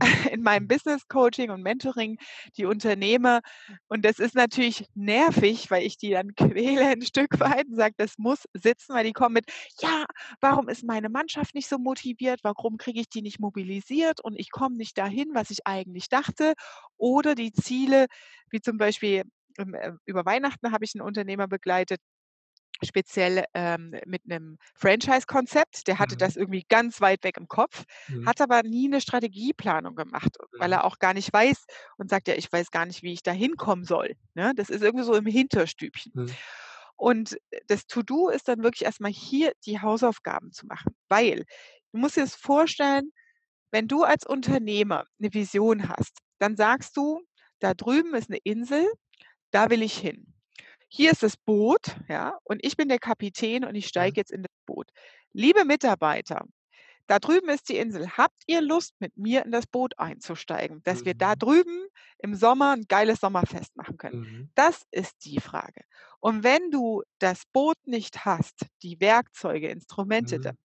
in 0.36 0.42
meinem. 0.42 0.68
Business 0.68 1.06
Coaching 1.08 1.50
und 1.50 1.62
Mentoring, 1.62 2.18
die 2.56 2.64
Unternehmer 2.66 3.40
und 3.88 4.04
das 4.04 4.18
ist 4.18 4.34
natürlich 4.34 4.86
nervig, 4.94 5.70
weil 5.70 5.84
ich 5.84 5.96
die 5.98 6.10
dann 6.10 6.34
quäle 6.36 6.92
'n 6.92 7.02
Stück 7.02 7.38
weit 7.40 7.66
und 7.68 7.76
sage: 7.76 7.94
„Das 7.98 8.18
muss 8.18 8.44
sitzen“, 8.54 8.94
weil 8.94 9.04
die 9.04 9.12
kommen 9.12 9.34
mit: 9.34 9.46
„Ja, 9.80 10.04
warum 10.40 10.68
ist 10.68 10.84
meine 10.84 11.08
Mannschaft 11.10 11.54
nicht 11.54 11.68
so 11.68 11.78
motiviert? 11.78 12.40
Warum 12.42 12.76
kriege 12.78 13.00
ich 13.00 13.08
die 13.08 13.22
nicht 13.22 13.40
mobilisiert 13.40 14.20
und 14.24 14.38
ich 14.38 14.50
komme 14.50 14.76
nicht 14.76 14.96
dahin, 14.98 15.28
was 15.34 15.50
ich 15.50 15.66
eigentlich 15.66 16.08
dachte?“ 16.08 16.54
Oder 16.96 17.34
die 17.34 17.52
Ziele, 17.52 18.06
wie 18.50 18.60
zum 18.60 18.78
Beispiel, 18.78 19.24
ähm, 19.58 19.74
äh, 19.74 19.92
über 20.06 20.24
Weihnachten 20.24 20.72
habe 20.72 20.84
ich 20.84 20.94
'n 20.94 21.02
Unternehmer 21.02 21.48
begleitet, 21.48 22.00
speziell, 22.84 23.44
ähm, 23.54 23.94
mit 24.06 24.26
'nem 24.26 24.58
Franchise-Konzept. 24.76 25.86
Der 25.88 25.98
hatte 25.98 26.16
Mhm. 26.16 26.18
das 26.18 26.36
irgendwie 26.36 26.64
ganz 26.68 27.00
weit 27.00 27.24
weg 27.24 27.36
im 27.38 27.48
Kopf, 27.48 27.84
Mhm. 28.08 28.32
hat 28.32 28.40
aber 28.40 28.62
nie 28.62 28.88
'ne 28.88 29.00
Strategieplanung 29.00 29.94
gemacht, 29.96 30.36
weil 30.58 30.72
Mhm. 30.72 30.74
er 30.74 30.84
auch 30.84 30.98
gar 30.98 31.14
nicht 31.14 31.32
weiß 31.32 31.64
und 31.98 32.10
sagt: 32.10 32.28
„Ja, 32.28 32.34
ich 32.34 32.52
weiß 32.52 32.70
gar 32.70 32.86
nicht, 32.86 33.02
wie 33.02 33.12
ich 33.12 33.22
da 33.22 33.32
hinkommen 33.32 33.84
soll“, 33.84 34.16
ne? 34.34 34.52
Das 34.56 34.70
ist 34.70 34.82
irgendwie 34.82 35.04
so 35.04 35.14
im 35.14 35.26
Hinterstübchen. 35.26 36.14
Mhm. 36.14 36.42
Und 36.96 37.36
das 37.68 37.86
To-do 37.86 38.28
ist 38.30 38.48
dann 38.48 38.62
wirklich 38.64 38.84
erst 38.84 39.00
mal 39.00 39.12
hier 39.12 39.52
die 39.66 39.80
Hausaufgaben 39.80 40.52
zu 40.52 40.66
machen, 40.66 40.96
weil 41.08 41.44
du 41.92 41.98
musst 42.00 42.16
dir 42.16 42.22
das 42.22 42.36
vorstellen, 42.36 43.12
wenn 43.72 43.88
du 43.88 44.04
als 44.04 44.26
Unternehmer 44.26 45.06
'ne 45.18 45.34
Vision 45.34 45.88
hast, 45.90 46.18
dann 46.40 46.56
sagst 46.56 46.96
du: 46.96 47.20
„Da 47.60 47.74
drüben 47.74 48.14
ist 48.14 48.30
'ne 48.30 48.38
Insel, 48.44 48.86
da 49.52 49.70
will 49.70 49.82
ich 49.82 49.98
hin. 49.98 50.31
Hier 50.94 51.10
ist 51.12 51.22
das 51.22 51.38
Boot, 51.38 51.96
ja, 52.06 52.38
und 52.44 52.60
ich 52.62 52.76
bin 52.76 52.88
der 52.90 52.98
Kapitän 52.98 53.64
und 53.64 53.74
ich 53.74 53.86
Mhm. 53.96 54.14
steige 54.14 54.20
jetzt 54.20 54.30
in 54.30 54.42
das 54.42 54.52
Boot. 54.66 54.90
Liebe 55.32 55.64
Mitarbeiter, 55.64 56.44
da 57.06 57.18
drüben 57.20 57.48
ist 57.50 57.68
die 57.70 57.78
Insel. 57.78 58.10
Habt 58.18 58.42
ihr 58.46 58.60
Lust, 58.62 58.94
mit 59.00 59.16
mir 59.16 59.44
in 59.46 59.52
das 59.52 59.66
Boot 59.66 59.98
einzusteigen, 59.98 60.82
dass 60.84 61.04
wir 61.04 61.14
da 61.14 61.34
Mhm. 61.34 61.36
drüben 61.36 61.86
im 62.18 62.34
Sommer 62.34 62.74
'n 62.74 62.84
geiles 62.88 63.20
Sommerfest 63.20 63.76
machen 63.76 63.98
können?“ 63.98 64.16
Mhm. 64.16 64.52
Das 64.56 64.82
ist 64.92 65.24
die 65.26 65.40
Frage. 65.40 65.82
Und 66.20 66.44
wenn 66.44 66.70
du 66.70 67.02
das 67.20 67.44
Boot 67.52 67.76
nicht 67.86 68.24
hast, 68.26 68.66
die 68.82 69.00
Werkzeuge, 69.00 69.68
Instrumente 69.70 70.40
da 70.40 70.50
Mhm. 70.50 70.56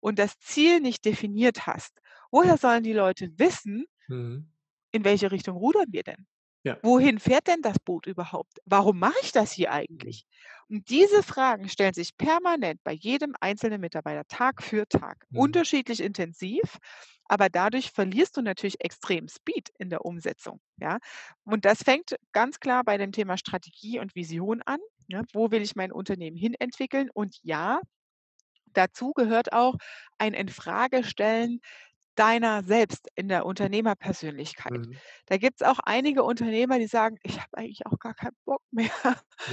und 0.00 0.18
das 0.18 0.38
Ziel 0.40 0.80
nicht 0.80 1.04
definiert 1.04 1.66
hast, 1.66 2.00
woher 2.32 2.58
sollen 2.58 2.84
die 2.84 2.94
Leute 2.94 3.30
wissen 3.38 3.86
Mhm. 4.08 4.48
in 4.94 5.04
welche 5.04 5.30
Richtung 5.30 5.56
rudern 5.56 5.86
wir 5.92 6.02
denn? 6.02 6.26
Ja. 6.64 6.82
Wohin 6.82 7.18
fährt 7.18 7.48
denn 7.48 7.60
das 7.62 7.78
Boot 7.80 8.06
überhaupt? 8.06 8.58
Warum 8.64 8.98
mache 9.00 9.18
ich 9.22 9.32
das 9.32 9.50
hier 9.52 9.72
Mhm. 9.90 10.12
eigentlich? 10.12 10.24
Und 10.68 10.88
diese 10.90 11.22
Fragen 11.24 11.68
stellen 11.68 11.94
sich 11.94 12.16
permanent 12.16 12.80
bei 12.84 12.92
jedem 12.92 13.34
einzelnen 13.40 13.80
Mitarbeiter 13.80 14.24
Tag 14.28 14.62
für 14.62 14.86
Tag, 14.86 15.26
Mhm. 15.30 15.52
unterschiedlich 15.52 16.00
intensiv, 16.00 16.78
aber 17.24 17.48
dadurch 17.48 17.90
verlierst 17.90 18.36
du 18.36 18.42
natürlich 18.42 18.76
extrem 18.80 19.26
Speed 19.28 19.70
in 19.78 19.90
der 19.90 20.04
Umsetzung, 20.04 20.60
ja? 20.78 20.98
Und 21.44 21.64
das 21.64 21.82
fängt 21.82 22.16
ganz 22.32 22.60
klar 22.60 22.84
bei 22.84 22.96
dem 22.96 23.10
Thema 23.12 23.36
Strategie 23.38 23.98
und 23.98 24.14
Vision 24.14 24.62
an, 24.64 24.78
ne? 25.08 25.22
Wo 25.32 25.50
will 25.50 25.62
ich 25.62 25.74
mein 25.74 25.90
Unternehmen 25.92 26.36
hin 26.36 26.54
entwickeln? 26.58 27.10
Und 27.12 27.38
ja, 27.42 27.80
dazu 28.72 29.12
gehört 29.12 29.52
auch 29.52 29.76
ein 30.18 30.34
Infragestellen 30.34 31.60
deiner 32.18 32.64
selbst 32.64 33.08
in 33.14 33.28
der 33.28 33.46
Unternehmerpersönlichkeit. 33.46 34.72
Mhm. 34.72 34.96
Da 35.26 35.36
gibt 35.36 35.60
es 35.60 35.66
auch 35.66 35.78
einige 35.80 36.24
Unternehmer, 36.24 36.78
die 36.78 36.86
sagen, 36.86 37.16
ich 37.22 37.38
habe 37.38 37.56
eigentlich 37.56 37.86
auch 37.86 37.98
gar 37.98 38.14
keinen 38.14 38.36
Bock 38.44 38.62
mehr. 38.70 38.90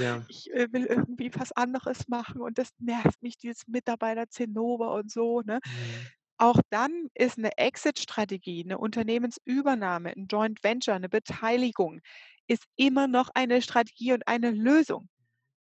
Ja. 0.00 0.24
Ich 0.28 0.52
äh, 0.52 0.68
will 0.72 0.86
irgendwie 0.86 1.30
was 1.34 1.52
anderes 1.52 2.08
machen 2.08 2.40
und 2.40 2.58
das 2.58 2.70
nervt 2.78 3.22
mich, 3.22 3.38
dieses 3.38 3.66
Mitarbeiter-Zinnober 3.68 4.94
und 4.94 5.10
so. 5.10 5.42
Ne? 5.42 5.60
Mhm. 5.64 6.06
Auch 6.38 6.60
dann 6.70 7.08
ist 7.14 7.38
eine 7.38 7.56
Exit-Strategie, 7.56 8.64
eine 8.64 8.78
Unternehmensübernahme, 8.78 10.10
ein 10.10 10.26
Joint 10.26 10.62
Venture, 10.62 10.94
eine 10.94 11.08
Beteiligung 11.08 12.00
ist 12.48 12.64
immer 12.76 13.08
noch 13.08 13.30
eine 13.34 13.62
Strategie 13.62 14.12
und 14.12 14.26
eine 14.28 14.50
Lösung. 14.50 15.08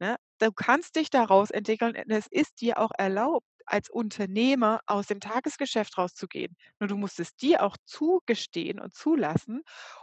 Ne? 0.00 0.16
Du 0.38 0.52
kannst 0.52 0.96
dich 0.96 1.10
daraus 1.10 1.50
entwickeln 1.50 1.96
und 1.96 2.10
es 2.10 2.26
ist 2.30 2.60
dir 2.60 2.78
auch 2.78 2.90
erlaubt, 2.98 3.46
als 3.66 3.90
Unternehmer 3.90 4.80
aus 4.86 5.06
dem 5.06 5.20
Tagesgeschäft 5.20 5.98
rauszugehen. 5.98 6.56
Nur 6.80 6.88
du 6.88 6.96
musst 6.96 7.20
es 7.20 7.34
dir 7.36 7.62
auch 7.62 7.76
zugestehen 7.84 8.80
und 8.80 8.94
zulassen 8.94 9.62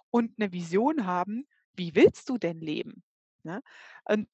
und 0.10 0.34
eine 0.40 0.52
Vision 0.52 1.06
haben, 1.06 1.46
wie 1.74 1.96
willst 1.96 2.30
du 2.30 2.38
denn 2.38 2.60
leben? 2.60 3.04
Ne? 3.44 3.62
Und 4.06 4.28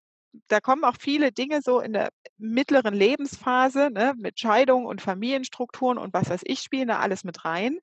da 0.47 0.59
kommen 0.59 0.83
auch 0.83 0.97
viele 0.99 1.31
Dinge 1.31 1.61
so 1.61 1.79
in 1.79 1.93
der 1.93 2.09
mittleren 2.37 2.93
Lebensphase 2.93 3.89
ne, 3.91 4.13
mit 4.17 4.39
Scheidung 4.39 4.85
und 4.85 5.01
Familienstrukturen 5.01 5.97
und 5.97 6.13
was 6.13 6.29
weiß 6.29 6.41
ich, 6.43 6.59
spielen 6.61 6.89
da 6.89 6.99
alles 6.99 7.23
mit 7.23 7.45
rein. 7.45 7.79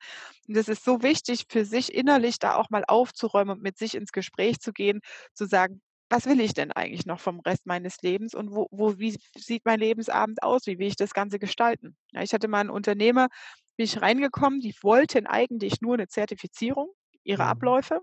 Und 0.48 0.56
es 0.56 0.68
ist 0.68 0.84
so 0.84 1.02
wichtig 1.02 1.46
für 1.48 1.64
sich 1.64 1.92
innerlich 1.94 2.38
da 2.38 2.56
auch 2.56 2.70
mal 2.70 2.84
aufzuräumen 2.86 3.56
und 3.56 3.62
mit 3.62 3.78
sich 3.78 3.94
ins 3.94 4.12
Gespräch 4.12 4.60
zu 4.60 4.72
gehen, 4.72 5.00
zu 5.34 5.46
sagen, 5.46 5.80
was 6.14 6.26
will 6.26 6.40
ich 6.40 6.54
denn 6.54 6.70
eigentlich 6.72 7.06
noch 7.06 7.20
vom 7.20 7.40
Rest 7.40 7.66
meines 7.66 8.00
Lebens 8.02 8.34
und 8.34 8.52
wo, 8.54 8.68
wo, 8.70 8.98
wie 8.98 9.16
sieht 9.36 9.64
mein 9.64 9.80
Lebensabend 9.80 10.42
aus? 10.42 10.66
Wie 10.66 10.78
will 10.78 10.86
ich 10.86 10.96
das 10.96 11.12
Ganze 11.14 11.38
gestalten? 11.40 11.96
Ja, 12.12 12.22
ich 12.22 12.32
hatte 12.32 12.48
mal 12.48 12.60
einen 12.60 12.70
Unternehmer, 12.70 13.28
bin 13.76 13.84
ich 13.84 14.00
reingekommen, 14.00 14.60
die 14.60 14.74
wollten 14.82 15.26
eigentlich 15.26 15.80
nur 15.80 15.94
eine 15.94 16.08
Zertifizierung, 16.08 16.90
ihre 17.24 17.44
Mhm. 17.44 17.48
Abläufe. 17.48 18.00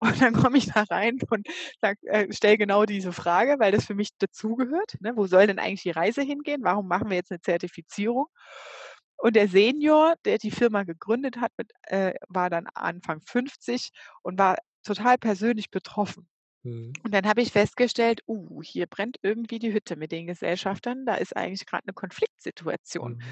Und 0.00 0.20
dann 0.22 0.34
komme 0.34 0.58
ich 0.58 0.66
da 0.66 0.84
rein 0.90 1.18
und 1.30 1.46
äh, 1.82 2.32
stelle 2.32 2.58
genau 2.58 2.86
diese 2.86 3.12
Frage, 3.12 3.56
weil 3.58 3.72
das 3.72 3.84
für 3.86 3.94
mich 3.94 4.10
dazugehört. 4.18 4.96
Ne? 5.00 5.12
Wo 5.16 5.26
soll 5.26 5.46
denn 5.46 5.58
eigentlich 5.58 5.82
die 5.82 5.90
Reise 5.90 6.22
hingehen? 6.22 6.62
Warum 6.64 6.88
machen 6.88 7.10
wir 7.10 7.16
jetzt 7.18 7.30
eine 7.32 7.40
Zertifizierung? 7.42 8.26
Und 9.18 9.36
der 9.36 9.48
Senior, 9.48 10.14
der 10.24 10.38
die 10.38 10.50
Firma 10.50 10.84
gegründet 10.84 11.38
hat, 11.38 11.52
mit, 11.58 11.72
äh, 11.82 12.14
war 12.28 12.50
dann 12.50 12.66
Anfang 12.74 13.20
50 13.22 13.90
und 14.22 14.38
war 14.38 14.56
total 14.84 15.18
persönlich 15.18 15.70
betroffen. 15.70 16.28
Mhm. 16.62 16.92
Und 17.02 17.14
dann 17.14 17.26
habe 17.26 17.42
ich 17.42 17.52
festgestellt, 17.52 18.22
uh, 18.26 18.62
hier 18.62 18.86
brennt 18.86 19.18
irgendwie 19.22 19.58
die 19.58 19.72
Hütte 19.72 19.96
mit 19.96 20.12
den 20.12 20.26
Gesellschaftern. 20.26 21.06
Da 21.06 21.14
ist 21.14 21.36
eigentlich 21.36 21.66
gerade 21.66 21.84
eine 21.84 21.94
Konfliktsituation. 21.94 23.14
Mhm. 23.14 23.22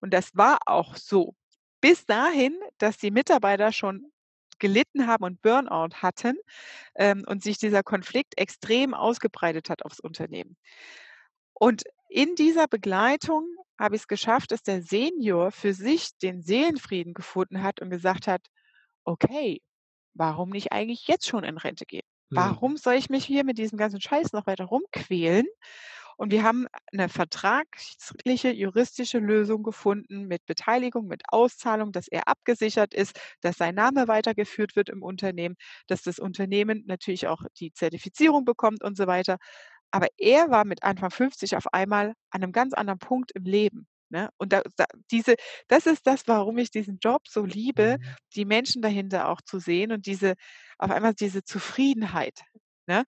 Und 0.00 0.14
das 0.14 0.34
war 0.34 0.58
auch 0.66 0.96
so. 0.96 1.34
Bis 1.80 2.06
dahin, 2.06 2.58
dass 2.78 2.96
die 2.96 3.10
Mitarbeiter 3.12 3.72
schon 3.72 4.10
gelitten 4.58 5.06
haben 5.06 5.24
und 5.24 5.40
Burnout 5.42 5.96
hatten 6.02 6.36
ähm, 6.96 7.24
und 7.26 7.42
sich 7.42 7.58
dieser 7.58 7.82
Konflikt 7.82 8.36
extrem 8.36 8.94
ausgebreitet 8.94 9.70
hat 9.70 9.84
aufs 9.84 10.00
Unternehmen. 10.00 10.56
Und 11.54 11.84
in 12.08 12.34
dieser 12.34 12.66
Begleitung 12.66 13.46
habe 13.78 13.94
ich 13.96 14.02
es 14.02 14.08
geschafft, 14.08 14.50
dass 14.50 14.62
der 14.62 14.82
Senior 14.82 15.52
für 15.52 15.74
sich 15.74 16.16
den 16.18 16.42
Seelenfrieden 16.42 17.14
gefunden 17.14 17.62
hat 17.62 17.80
und 17.80 17.90
gesagt 17.90 18.26
hat, 18.26 18.46
okay, 19.04 19.60
warum 20.14 20.50
nicht 20.50 20.72
eigentlich 20.72 21.06
jetzt 21.06 21.26
schon 21.28 21.44
in 21.44 21.58
Rente 21.58 21.86
gehen? 21.86 22.06
Mhm. 22.30 22.58
Warum 22.58 22.76
soll 22.76 22.94
ich 22.94 23.10
mich 23.10 23.24
hier 23.24 23.44
mit 23.44 23.58
diesem 23.58 23.78
ganzen 23.78 24.00
Scheiß 24.00 24.32
noch 24.32 24.46
weiter 24.46 24.64
rumquälen? 24.66 25.46
Und 26.16 26.32
wir 26.32 26.42
haben 26.42 26.66
eine 26.92 27.08
vertragliche, 27.08 28.50
juristische 28.52 29.18
Lösung 29.18 29.62
gefunden 29.62 30.26
mit 30.26 30.44
Beteiligung, 30.46 31.06
mit 31.06 31.22
Auszahlung, 31.28 31.92
dass 31.92 32.08
er 32.08 32.28
abgesichert 32.28 32.92
ist, 32.94 33.20
dass 33.40 33.56
sein 33.56 33.74
Name 33.76 34.08
weitergeführt 34.08 34.76
wird 34.76 34.88
im 34.88 35.02
Unternehmen, 35.02 35.56
dass 35.86 36.02
das 36.02 36.18
Unternehmen 36.18 36.84
natürlich 36.86 37.28
auch 37.28 37.42
die 37.58 37.72
Zertifizierung 37.72 38.44
bekommt 38.44 38.82
und 38.82 38.96
so 38.96 39.06
weiter. 39.06 39.38
Aber 39.92 40.08
er 40.18 40.50
war 40.50 40.64
mit 40.64 40.82
Anfang 40.84 41.10
50 41.10 41.56
auf 41.56 41.72
einmal 41.72 42.14
an 42.30 42.42
einem 42.42 42.52
ganz 42.52 42.74
anderen 42.74 42.98
Punkt 43.00 43.32
im 43.34 43.44
Leben. 43.44 43.86
Ne? 44.10 44.30
Und 44.38 44.52
da, 44.52 44.62
da, 44.76 44.86
diese, 45.10 45.34
das 45.68 45.86
ist 45.86 46.06
das, 46.06 46.26
warum 46.28 46.58
ich 46.58 46.70
diesen 46.70 46.98
Job 47.00 47.28
so 47.28 47.44
liebe, 47.44 47.98
Mhm. 48.00 48.04
die 48.36 48.44
Menschen 48.44 48.82
dahinter 48.82 49.28
auch 49.28 49.40
zu 49.42 49.58
sehen 49.58 49.92
und 49.92 50.06
diese, 50.06 50.34
auf 50.78 50.90
einmal 50.90 51.14
diese 51.14 51.44
Zufriedenheit. 51.44 52.42
Ne? 52.86 53.04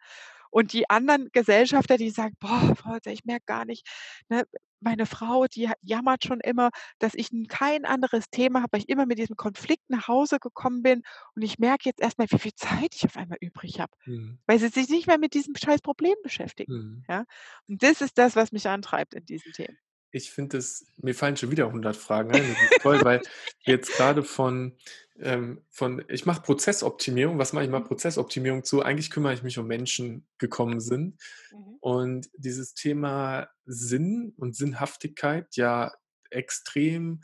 Und 0.50 0.72
die 0.72 0.90
anderen 0.90 1.28
Gesellschafter, 1.32 1.96
die 1.96 2.10
sagen, 2.10 2.34
boah, 2.40 2.74
ich 3.06 3.24
merke 3.24 3.44
gar 3.46 3.64
nicht, 3.64 3.86
ne, 4.28 4.44
meine 4.80 5.06
Frau, 5.06 5.46
die 5.46 5.70
jammert 5.82 6.24
schon 6.24 6.40
immer, 6.40 6.70
dass 6.98 7.14
ich 7.14 7.28
kein 7.48 7.84
anderes 7.84 8.30
Thema 8.30 8.60
habe, 8.62 8.72
weil 8.72 8.80
ich 8.80 8.88
immer 8.88 9.06
mit 9.06 9.18
diesem 9.18 9.36
Konflikt 9.36 9.88
nach 9.90 10.08
Hause 10.08 10.38
gekommen 10.40 10.82
bin. 10.82 11.02
Und 11.36 11.42
ich 11.42 11.58
merke 11.58 11.84
jetzt 11.88 12.00
erstmal, 12.00 12.26
wie 12.30 12.38
viel 12.38 12.54
Zeit 12.54 12.94
ich 12.94 13.04
auf 13.04 13.16
einmal 13.16 13.38
übrig 13.40 13.78
habe, 13.80 13.92
Mhm. 14.06 14.38
weil 14.46 14.58
sie 14.58 14.68
sich 14.68 14.88
nicht 14.88 15.06
mehr 15.06 15.18
mit 15.18 15.34
diesem 15.34 15.54
scheiß 15.54 15.82
Problem 15.82 16.16
beschäftigen. 16.22 16.72
Mhm. 16.72 17.04
Ja? 17.08 17.24
Und 17.68 17.82
das 17.82 18.00
ist 18.00 18.16
das, 18.18 18.36
was 18.36 18.52
mich 18.52 18.66
antreibt 18.68 19.14
in 19.14 19.24
diesen 19.26 19.52
Themen. 19.52 19.78
Ich 20.12 20.30
finde 20.32 20.58
es, 20.58 20.86
mir 20.96 21.14
fallen 21.14 21.36
schon 21.36 21.50
wieder 21.52 21.66
100 21.66 21.96
Fragen 21.96 22.32
ein. 22.32 22.48
Das 22.48 22.60
ist 22.60 22.80
toll, 22.80 23.04
weil 23.04 23.22
jetzt 23.64 23.92
gerade 23.92 24.24
von, 24.24 24.76
ähm, 25.18 25.64
von 25.70 26.04
ich 26.08 26.26
mache 26.26 26.42
Prozessoptimierung, 26.42 27.38
was 27.38 27.52
mache 27.52 27.64
ich 27.64 27.70
mal 27.70 27.80
Mhm. 27.80 27.84
Prozessoptimierung 27.84 28.64
zu? 28.64 28.82
Eigentlich 28.82 29.10
kümmere 29.10 29.34
ich 29.34 29.42
mich 29.42 29.58
um 29.58 29.66
Menschen 29.66 30.26
gekommen 30.38 30.80
sind. 30.80 31.20
Mhm. 31.50 31.80
Und 31.80 32.28
dieses 32.36 32.74
Thema 32.74 33.48
Sinn 33.66 34.34
und 34.36 34.56
Sinnhaftigkeit 34.56 35.56
ja 35.56 35.92
extrem 36.30 37.20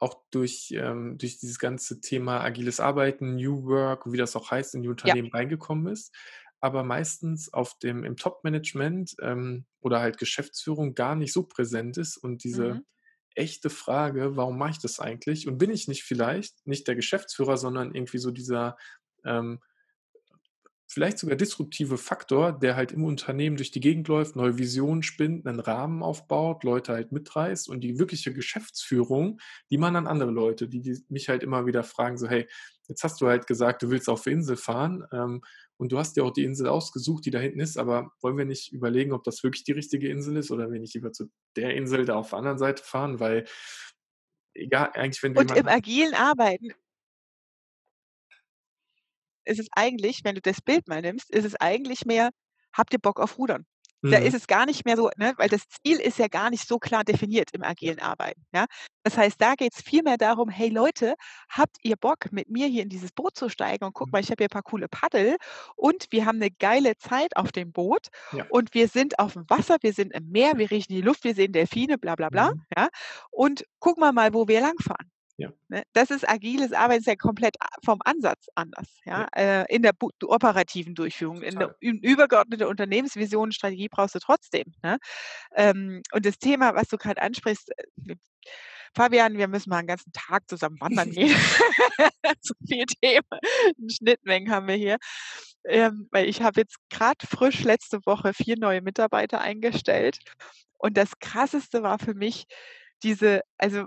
auch 0.00 0.22
durch, 0.30 0.72
ähm, 0.76 1.18
durch 1.18 1.38
dieses 1.38 1.58
ganze 1.58 2.00
Thema 2.00 2.40
agiles 2.42 2.80
Arbeiten, 2.80 3.36
New 3.36 3.64
Work, 3.66 4.10
wie 4.12 4.16
das 4.18 4.36
auch 4.36 4.50
heißt, 4.50 4.74
in 4.74 4.82
die 4.82 4.88
Ja. 5.02 5.14
Unternehmen 5.14 5.30
reingekommen 5.32 5.92
ist, 5.92 6.14
aber 6.60 6.82
meistens 6.84 7.52
auf 7.52 7.78
dem, 7.78 8.04
im 8.04 8.16
Top-Management 8.16 9.16
ähm, 9.22 9.66
oder 9.80 10.00
halt 10.00 10.18
Geschäftsführung 10.18 10.94
gar 10.94 11.14
nicht 11.16 11.32
so 11.32 11.44
präsent 11.44 11.96
ist 11.98 12.16
und 12.16 12.44
diese 12.44 12.78
Mhm. 12.78 12.82
echte 13.34 13.70
Frage, 13.70 14.36
warum 14.36 14.58
mache 14.58 14.72
ich 14.72 14.78
das 14.80 14.98
eigentlich? 15.00 15.46
Und 15.46 15.58
bin 15.58 15.70
ich 15.70 15.86
nicht 15.88 16.02
vielleicht 16.02 16.66
nicht 16.66 16.88
der 16.88 16.96
Geschäftsführer, 16.96 17.56
sondern 17.56 17.94
irgendwie 17.94 18.18
so 18.18 18.30
dieser 18.32 18.76
ähm, 19.24 19.60
vielleicht 20.88 21.18
sogar 21.18 21.36
disruptive 21.36 21.98
Faktor, 21.98 22.50
der 22.52 22.74
halt 22.74 22.92
im 22.92 23.04
Unternehmen 23.04 23.58
durch 23.58 23.70
die 23.70 23.80
Gegend 23.80 24.08
läuft, 24.08 24.36
neue 24.36 24.56
Visionen 24.56 25.02
spinnt, 25.02 25.46
einen 25.46 25.60
Rahmen 25.60 26.02
aufbaut, 26.02 26.64
Leute 26.64 26.94
halt 26.94 27.12
mitreißt 27.12 27.68
und 27.68 27.82
die 27.82 27.98
wirkliche 27.98 28.32
Geschäftsführung, 28.32 29.38
die 29.70 29.76
man 29.76 29.96
an 29.96 30.06
andere 30.06 30.30
Leute, 30.30 30.66
die, 30.66 30.80
die 30.80 30.98
mich 31.10 31.28
halt 31.28 31.42
immer 31.42 31.66
wieder 31.66 31.84
fragen, 31.84 32.16
so 32.16 32.26
hey, 32.26 32.48
jetzt 32.88 33.04
hast 33.04 33.20
du 33.20 33.26
halt 33.26 33.46
gesagt, 33.46 33.82
du 33.82 33.90
willst 33.90 34.08
auf 34.08 34.22
die 34.22 34.30
Insel 34.30 34.56
fahren 34.56 35.04
ähm, 35.12 35.42
und 35.76 35.92
du 35.92 35.98
hast 35.98 36.16
dir 36.16 36.24
auch 36.24 36.32
die 36.32 36.44
Insel 36.44 36.68
ausgesucht, 36.68 37.26
die 37.26 37.30
da 37.30 37.38
hinten 37.38 37.60
ist, 37.60 37.76
aber 37.76 38.10
wollen 38.22 38.38
wir 38.38 38.46
nicht 38.46 38.72
überlegen, 38.72 39.12
ob 39.12 39.24
das 39.24 39.44
wirklich 39.44 39.64
die 39.64 39.72
richtige 39.72 40.08
Insel 40.08 40.38
ist 40.38 40.50
oder 40.50 40.72
wir 40.72 40.80
nicht 40.80 40.94
lieber 40.94 41.12
zu 41.12 41.30
der 41.54 41.74
Insel 41.74 42.06
da 42.06 42.14
auf 42.14 42.30
der 42.30 42.38
anderen 42.38 42.58
Seite 42.58 42.82
fahren, 42.82 43.20
weil 43.20 43.44
egal, 44.54 44.90
eigentlich 44.94 45.22
wenn 45.22 45.34
du 45.34 45.40
Und 45.40 45.54
im 45.54 45.68
agilen 45.68 46.14
Arbeiten 46.14 46.72
ist 49.48 49.60
es 49.60 49.68
eigentlich, 49.72 50.20
wenn 50.24 50.34
du 50.36 50.40
das 50.42 50.60
Bild 50.62 50.88
mal 50.88 51.02
nimmst, 51.02 51.30
ist 51.30 51.44
es 51.44 51.56
eigentlich 51.56 52.04
mehr, 52.06 52.30
habt 52.72 52.92
ihr 52.92 53.00
Bock 53.00 53.20
auf 53.20 53.38
Rudern? 53.38 53.64
Da 54.10 54.16
ist 54.18 54.32
Mhm. 54.32 54.34
es 54.34 54.46
gar 54.46 54.64
nicht 54.64 54.86
mehr 54.86 54.96
so, 54.96 55.10
ne, 55.18 55.34
weil 55.36 55.50
das 55.50 55.64
Ziel 55.68 55.98
ist 56.00 56.18
ja 56.18 56.28
gar 56.28 56.48
nicht 56.48 56.66
so 56.66 56.78
klar 56.78 57.04
definiert 57.04 57.50
im 57.52 57.62
agilen 57.62 57.98
Arbeiten. 57.98 58.42
Ja? 58.54 58.64
Das 59.02 59.18
heißt, 59.18 59.36
da 59.40 59.54
geht 59.54 59.74
es 59.76 59.82
vielmehr 59.82 60.16
darum, 60.16 60.48
hey 60.48 60.70
Leute, 60.70 61.14
habt 61.50 61.76
ihr 61.82 61.96
Bock, 61.96 62.32
mit 62.32 62.48
mir 62.48 62.66
hier 62.68 62.82
in 62.84 62.88
dieses 62.88 63.12
Boot 63.12 63.36
zu 63.36 63.50
steigen? 63.50 63.84
Und 63.84 63.92
guck 63.94 64.10
Mhm. 64.10 64.12
mal, 64.12 64.20
ich 64.20 64.30
habe 64.30 64.36
hier 64.42 64.46
ein 64.46 64.50
paar 64.50 64.62
coole 64.62 64.88
Paddel 64.88 65.36
und 65.76 66.06
wir 66.10 66.24
haben 66.24 66.36
eine 66.36 66.50
geile 66.50 66.96
Zeit 66.96 67.36
auf 67.36 67.52
dem 67.52 67.72
Boot 67.72 68.08
Ja. 68.32 68.48
und 68.48 68.72
wir 68.74 68.88
sind 68.88 69.18
auf 69.18 69.34
dem 69.34 69.44
Wasser, 69.50 69.76
wir 69.82 69.92
sind 69.92 70.14
im 70.14 70.28
Meer, 70.30 70.56
wir 70.56 70.70
riechen 70.70 70.94
die 70.94 71.02
Luft, 71.02 71.24
wir 71.24 71.34
sehen 71.34 71.52
Delfine, 71.52 71.98
bla 71.98 72.14
bla 72.14 72.30
bla. 72.30 72.50
Mhm. 72.50 72.64
Ja? 72.76 72.88
Und 73.30 73.64
guck 73.78 73.98
mal 73.98 74.12
mal, 74.12 74.32
wo 74.32 74.48
wir 74.48 74.60
langfahren. 74.62 75.10
Ja. 75.38 75.52
Ne? 75.68 75.84
Das 75.92 76.10
ist 76.10 76.28
agiles 76.28 76.72
Arbeiten, 76.72 77.00
ist 77.00 77.06
ja 77.06 77.14
komplett 77.16 77.54
vom 77.84 78.00
Ansatz 78.04 78.46
anders. 78.56 78.88
Ja? 79.04 79.28
Ja. 79.36 79.62
Äh, 79.62 79.74
in 79.74 79.82
der 79.82 79.92
operativen 80.24 80.94
Durchführung, 80.94 81.42
in 81.42 81.58
der 81.58 81.68
Total. 81.68 81.76
ü- 81.80 82.00
übergeordnete 82.02 82.68
Unternehmensvision, 82.68 83.52
Strategie 83.52 83.88
brauchst 83.88 84.16
du 84.16 84.18
trotzdem. 84.18 84.74
Ne? 84.82 84.98
Ähm, 85.54 86.02
und 86.12 86.26
das 86.26 86.38
Thema, 86.38 86.74
was 86.74 86.88
du 86.88 86.96
gerade 86.96 87.22
ansprichst, 87.22 87.70
äh, 87.76 88.16
Fabian, 88.96 89.36
wir 89.38 89.48
müssen 89.48 89.70
mal 89.70 89.78
einen 89.78 89.86
ganzen 89.86 90.12
Tag 90.12 90.48
zusammen 90.48 90.80
wandern 90.80 91.10
gehen. 91.10 91.28
so 92.40 92.54
viel 92.66 92.86
Themen, 92.86 93.22
Schnittmengen 93.88 94.50
haben 94.50 94.66
wir 94.66 94.74
hier. 94.74 94.96
Ähm, 95.64 96.08
weil 96.10 96.28
ich 96.28 96.42
habe 96.42 96.60
jetzt 96.60 96.76
gerade 96.90 97.26
frisch 97.26 97.62
letzte 97.62 97.98
Woche 98.06 98.32
vier 98.34 98.56
neue 98.58 98.80
Mitarbeiter 98.82 99.40
eingestellt. 99.40 100.18
Und 100.78 100.96
das 100.96 101.18
Krasseste 101.20 101.82
war 101.82 101.98
für 101.98 102.14
mich 102.14 102.46
diese, 103.02 103.42
also 103.58 103.86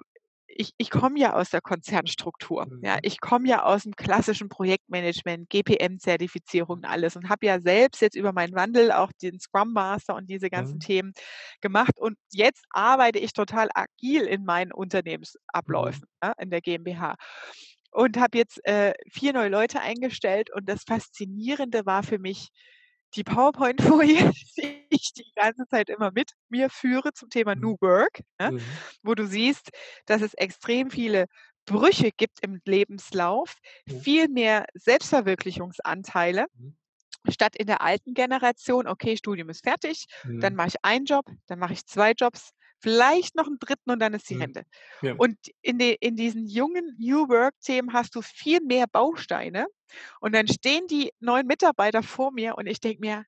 ich, 0.56 0.74
ich 0.78 0.90
komme 0.90 1.20
ja 1.20 1.34
aus 1.34 1.50
der 1.50 1.62
Konzernstruktur. 1.62 2.66
Mhm. 2.66 2.82
Ja, 2.84 2.98
ich 3.02 3.20
komme 3.20 3.48
ja 3.48 3.64
aus 3.64 3.84
dem 3.84 3.96
klassischen 3.96 4.50
Projektmanagement, 4.50 5.50
GPM-Zertifizierung 5.50 6.78
und 6.78 6.86
alles 6.86 7.16
und 7.16 7.30
habe 7.30 7.46
ja 7.46 7.60
selbst 7.60 8.02
jetzt 8.02 8.16
über 8.16 8.34
meinen 8.34 8.54
Wandel 8.54 8.92
auch 8.92 9.12
den 9.22 9.40
Scrum 9.40 9.74
Master 9.74 10.16
und 10.16 10.30
diese 10.30 10.50
ganzen 10.50 10.76
mhm. 10.76 10.80
Themen 10.82 11.14
gemacht. 11.62 12.00
Und 12.00 12.18
jetzt 12.32 12.66
arbeite 12.72 13.20
ich 13.20 13.34
total 13.34 13.70
agil 13.74 14.24
in 14.24 14.44
meinen 14.44 14.70
mhm. 14.70 14.76
Unternehmensabläufen 14.76 16.04
mhm. 16.04 16.28
ja, 16.28 16.34
in 16.38 16.50
der 16.50 16.62
GmbH 16.62 17.16
und 17.92 18.18
habe 18.18 18.38
jetzt 18.38 18.66
äh, 18.66 18.94
vier 19.12 19.34
neue 19.34 19.50
Leute 19.50 19.82
eingestellt. 19.82 20.50
Und 20.54 20.70
das 20.70 20.84
Faszinierende 20.84 21.86
war 21.86 22.04
für 22.04 22.20
mich, 22.20 22.50
die 23.16 23.24
PowerPoint-Folie, 23.24 24.32
die 24.58 24.86
ich 24.90 25.14
die 25.14 25.32
ganze 25.36 25.68
Zeit 25.68 25.90
immer 25.90 26.12
mit 26.12 26.32
mir 26.50 26.70
führe 26.70 27.14
zum 27.14 27.30
Thema 27.30 27.56
mhm. 27.56 27.62
New 27.62 27.78
Work, 27.82 28.22
ne? 28.40 28.52
mhm. 28.52 28.62
wo 29.04 29.16
du 29.16 29.26
siehst, 29.26 29.70
dass 30.06 30.22
es 30.22 30.34
extrem 30.34 30.90
viele 30.92 31.26
Brüche 31.66 32.12
gibt 32.12 32.40
im 32.42 32.60
Lebenslauf, 32.66 33.56
mhm. 33.86 34.02
viel 34.02 34.28
mehr 34.28 34.66
Selbstverwirklichungsanteile. 34.74 36.46
Mhm. 36.54 36.76
Statt 37.30 37.56
in 37.56 37.68
der 37.68 37.82
alten 37.82 38.16
Generation, 38.16 38.88
okay, 38.88 39.16
Studium 39.16 39.50
ist 39.50 39.64
fertig, 39.64 40.08
dann 40.24 40.54
mhm. 40.54 40.58
mache 40.58 40.70
ich 40.70 40.76
einen 40.82 41.06
Job, 41.06 41.26
dann 41.46 41.60
mache 41.60 41.74
ich 41.74 41.86
zwei 41.86 42.14
Jobs, 42.14 42.52
vielleicht 42.82 43.36
noch 43.36 43.48
einen 43.48 43.60
dritten 43.60 43.92
und 43.92 44.00
dann 44.00 44.14
ist 44.14 44.30
die 44.30 44.36
mhm. 44.36 44.42
Rente. 44.42 44.64
Ja. 45.02 45.14
Und 45.18 45.38
in, 45.62 45.78
die, 45.78 45.96
in 46.00 46.16
diesen 46.16 46.48
jungen 46.48 46.96
New 47.00 47.30
Work-Themen 47.30 47.94
hast 47.94 48.16
du 48.16 48.22
viel 48.22 48.60
mehr 48.62 48.88
Bausteine. 48.88 49.68
Und 50.20 50.34
dann 50.34 50.48
stehen 50.48 50.88
die 50.88 51.12
neuen 51.20 51.48
Mitarbeiter 51.48 52.02
vor 52.02 52.32
mir 52.32 52.56
und 52.56 52.68
ich 52.68 52.80
denke 52.80 53.02
mir, 53.02 53.26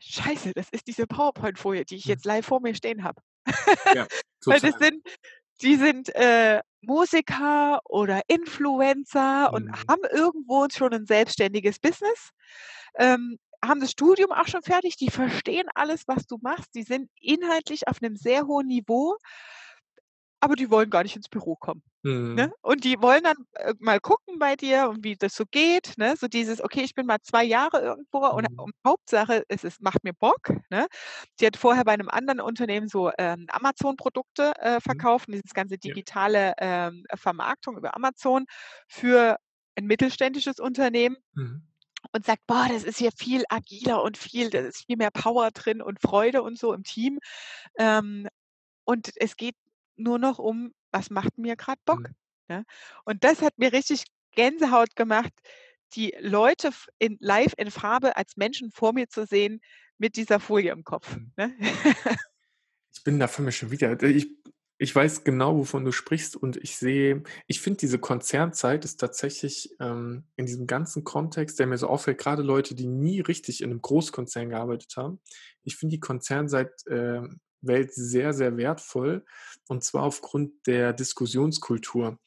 scheiße, 0.00 0.52
das 0.54 0.68
ist 0.70 0.86
diese 0.86 1.06
PowerPoint-Folie, 1.06 1.84
die 1.84 1.96
ich 1.96 2.04
jetzt 2.04 2.24
live 2.24 2.46
vor 2.46 2.60
mir 2.60 2.74
stehen 2.74 3.02
habe. 3.02 3.20
Ja, 3.94 4.06
Weil 4.44 4.60
das 4.60 4.78
sind, 4.78 5.02
die 5.62 5.76
sind 5.76 6.14
äh, 6.14 6.60
Musiker 6.80 7.80
oder 7.84 8.22
Influencer 8.28 9.48
mhm. 9.48 9.54
und 9.54 9.72
haben 9.88 10.02
irgendwo 10.12 10.66
schon 10.72 10.92
ein 10.92 11.06
selbstständiges 11.06 11.78
Business. 11.78 12.30
Ähm, 12.98 13.38
haben 13.68 13.80
das 13.80 13.90
Studium 13.92 14.32
auch 14.32 14.48
schon 14.48 14.62
fertig, 14.62 14.96
die 14.96 15.10
verstehen 15.10 15.66
alles, 15.74 16.06
was 16.06 16.26
du 16.26 16.38
machst, 16.40 16.74
die 16.74 16.82
sind 16.82 17.10
inhaltlich 17.20 17.88
auf 17.88 18.02
einem 18.02 18.16
sehr 18.16 18.46
hohen 18.46 18.66
Niveau, 18.66 19.16
aber 20.40 20.54
die 20.54 20.70
wollen 20.70 20.90
gar 20.90 21.02
nicht 21.02 21.16
ins 21.16 21.28
Büro 21.28 21.56
kommen. 21.56 21.82
Ne? 22.06 22.12
Mhm. 22.12 22.34
Ne? 22.34 22.52
Und 22.62 22.84
die 22.84 23.00
wollen 23.02 23.24
dann 23.24 23.36
äh, 23.54 23.74
mal 23.80 24.00
gucken 24.00 24.38
bei 24.38 24.54
dir 24.54 24.88
und 24.88 25.02
wie 25.02 25.16
das 25.16 25.34
so 25.34 25.44
geht. 25.50 25.94
Ne? 25.98 26.14
So 26.16 26.28
dieses, 26.28 26.62
okay, 26.62 26.82
ich 26.82 26.94
bin 26.94 27.06
mal 27.06 27.18
zwei 27.22 27.44
Jahre 27.44 27.80
irgendwo 27.80 28.20
mhm. 28.20 28.34
und, 28.36 28.58
und 28.58 28.74
Hauptsache 28.86 29.44
es 29.48 29.64
ist, 29.64 29.82
macht 29.82 30.04
mir 30.04 30.12
Bock. 30.12 30.52
Ne? 30.70 30.86
Die 31.40 31.46
hat 31.46 31.56
vorher 31.56 31.84
bei 31.84 31.92
einem 31.92 32.08
anderen 32.08 32.40
Unternehmen 32.40 32.88
so 32.88 33.10
ähm, 33.18 33.46
Amazon-Produkte 33.48 34.52
äh, 34.60 34.76
mhm. 34.76 34.80
verkauft, 34.80 35.28
mhm. 35.28 35.32
dieses 35.32 35.52
ganze 35.52 35.78
digitale 35.78 36.54
ähm, 36.58 37.04
Vermarktung 37.14 37.76
über 37.76 37.96
Amazon 37.96 38.46
für 38.86 39.38
ein 39.76 39.86
mittelständisches 39.86 40.60
Unternehmen. 40.60 41.16
Mhm 41.34 41.66
und 42.12 42.24
sagt, 42.24 42.46
boah, 42.46 42.66
das 42.68 42.84
ist 42.84 42.98
hier 42.98 43.10
viel 43.16 43.44
agiler 43.48 44.02
und 44.02 44.16
viel, 44.16 44.50
da 44.50 44.60
ist 44.60 44.86
viel 44.86 44.96
mehr 44.96 45.10
Power 45.10 45.50
drin 45.50 45.82
und 45.82 46.00
Freude 46.00 46.42
und 46.42 46.58
so 46.58 46.72
im 46.72 46.82
Team. 46.82 47.18
Ähm, 47.78 48.28
und 48.84 49.10
es 49.16 49.36
geht 49.36 49.56
nur 49.96 50.18
noch 50.18 50.38
um, 50.38 50.72
was 50.92 51.10
macht 51.10 51.38
mir 51.38 51.56
gerade 51.56 51.80
Bock. 51.84 52.00
Mhm. 52.00 52.14
Ne? 52.48 52.64
Und 53.04 53.24
das 53.24 53.42
hat 53.42 53.58
mir 53.58 53.72
richtig 53.72 54.04
Gänsehaut 54.32 54.94
gemacht, 54.96 55.32
die 55.94 56.14
Leute 56.20 56.70
in, 56.98 57.16
live 57.20 57.54
in 57.56 57.70
Farbe 57.70 58.16
als 58.16 58.36
Menschen 58.36 58.70
vor 58.70 58.92
mir 58.92 59.08
zu 59.08 59.26
sehen 59.26 59.60
mit 59.98 60.16
dieser 60.16 60.40
Folie 60.40 60.72
im 60.72 60.84
Kopf. 60.84 61.16
Mhm. 61.16 61.32
Ne? 61.36 61.56
ich 62.92 63.02
bin 63.02 63.18
da 63.18 63.28
für 63.28 63.42
mich 63.42 63.56
schon 63.56 63.70
wieder. 63.70 64.00
Ich 64.02 64.28
ich 64.78 64.94
weiß 64.94 65.24
genau, 65.24 65.56
wovon 65.56 65.84
du 65.84 65.92
sprichst 65.92 66.36
und 66.36 66.56
ich 66.58 66.76
sehe 66.76 67.22
ich 67.46 67.60
finde, 67.60 67.78
diese 67.78 67.98
Konzernzeit 67.98 68.84
ist 68.84 68.98
tatsächlich, 68.98 69.70
ähm, 69.80 70.24
in 70.36 70.46
diesem 70.46 70.66
ganzen 70.66 71.04
Kontext, 71.04 71.58
der 71.58 71.66
mir 71.66 71.78
so 71.78 71.88
auffällt, 71.88 72.18
gerade 72.18 72.42
Leute, 72.42 72.74
die 72.74 72.86
nie 72.86 73.20
richtig 73.20 73.62
in 73.62 73.70
einem 73.70 73.80
Großkonzern 73.80 74.50
gearbeitet 74.50 74.96
haben. 74.96 75.20
Ich 75.62 75.76
finde 75.76 75.94
die 75.94 76.00
Konzernzeit 76.00 76.70
äh, 76.86 77.22
Welt 77.62 77.94
sehr, 77.94 78.32
sehr 78.34 78.56
wertvoll 78.56 79.24
und 79.66 79.82
zwar 79.82 80.02
aufgrund 80.02 80.66
der 80.66 80.92
Diskussionskultur. 80.92 82.18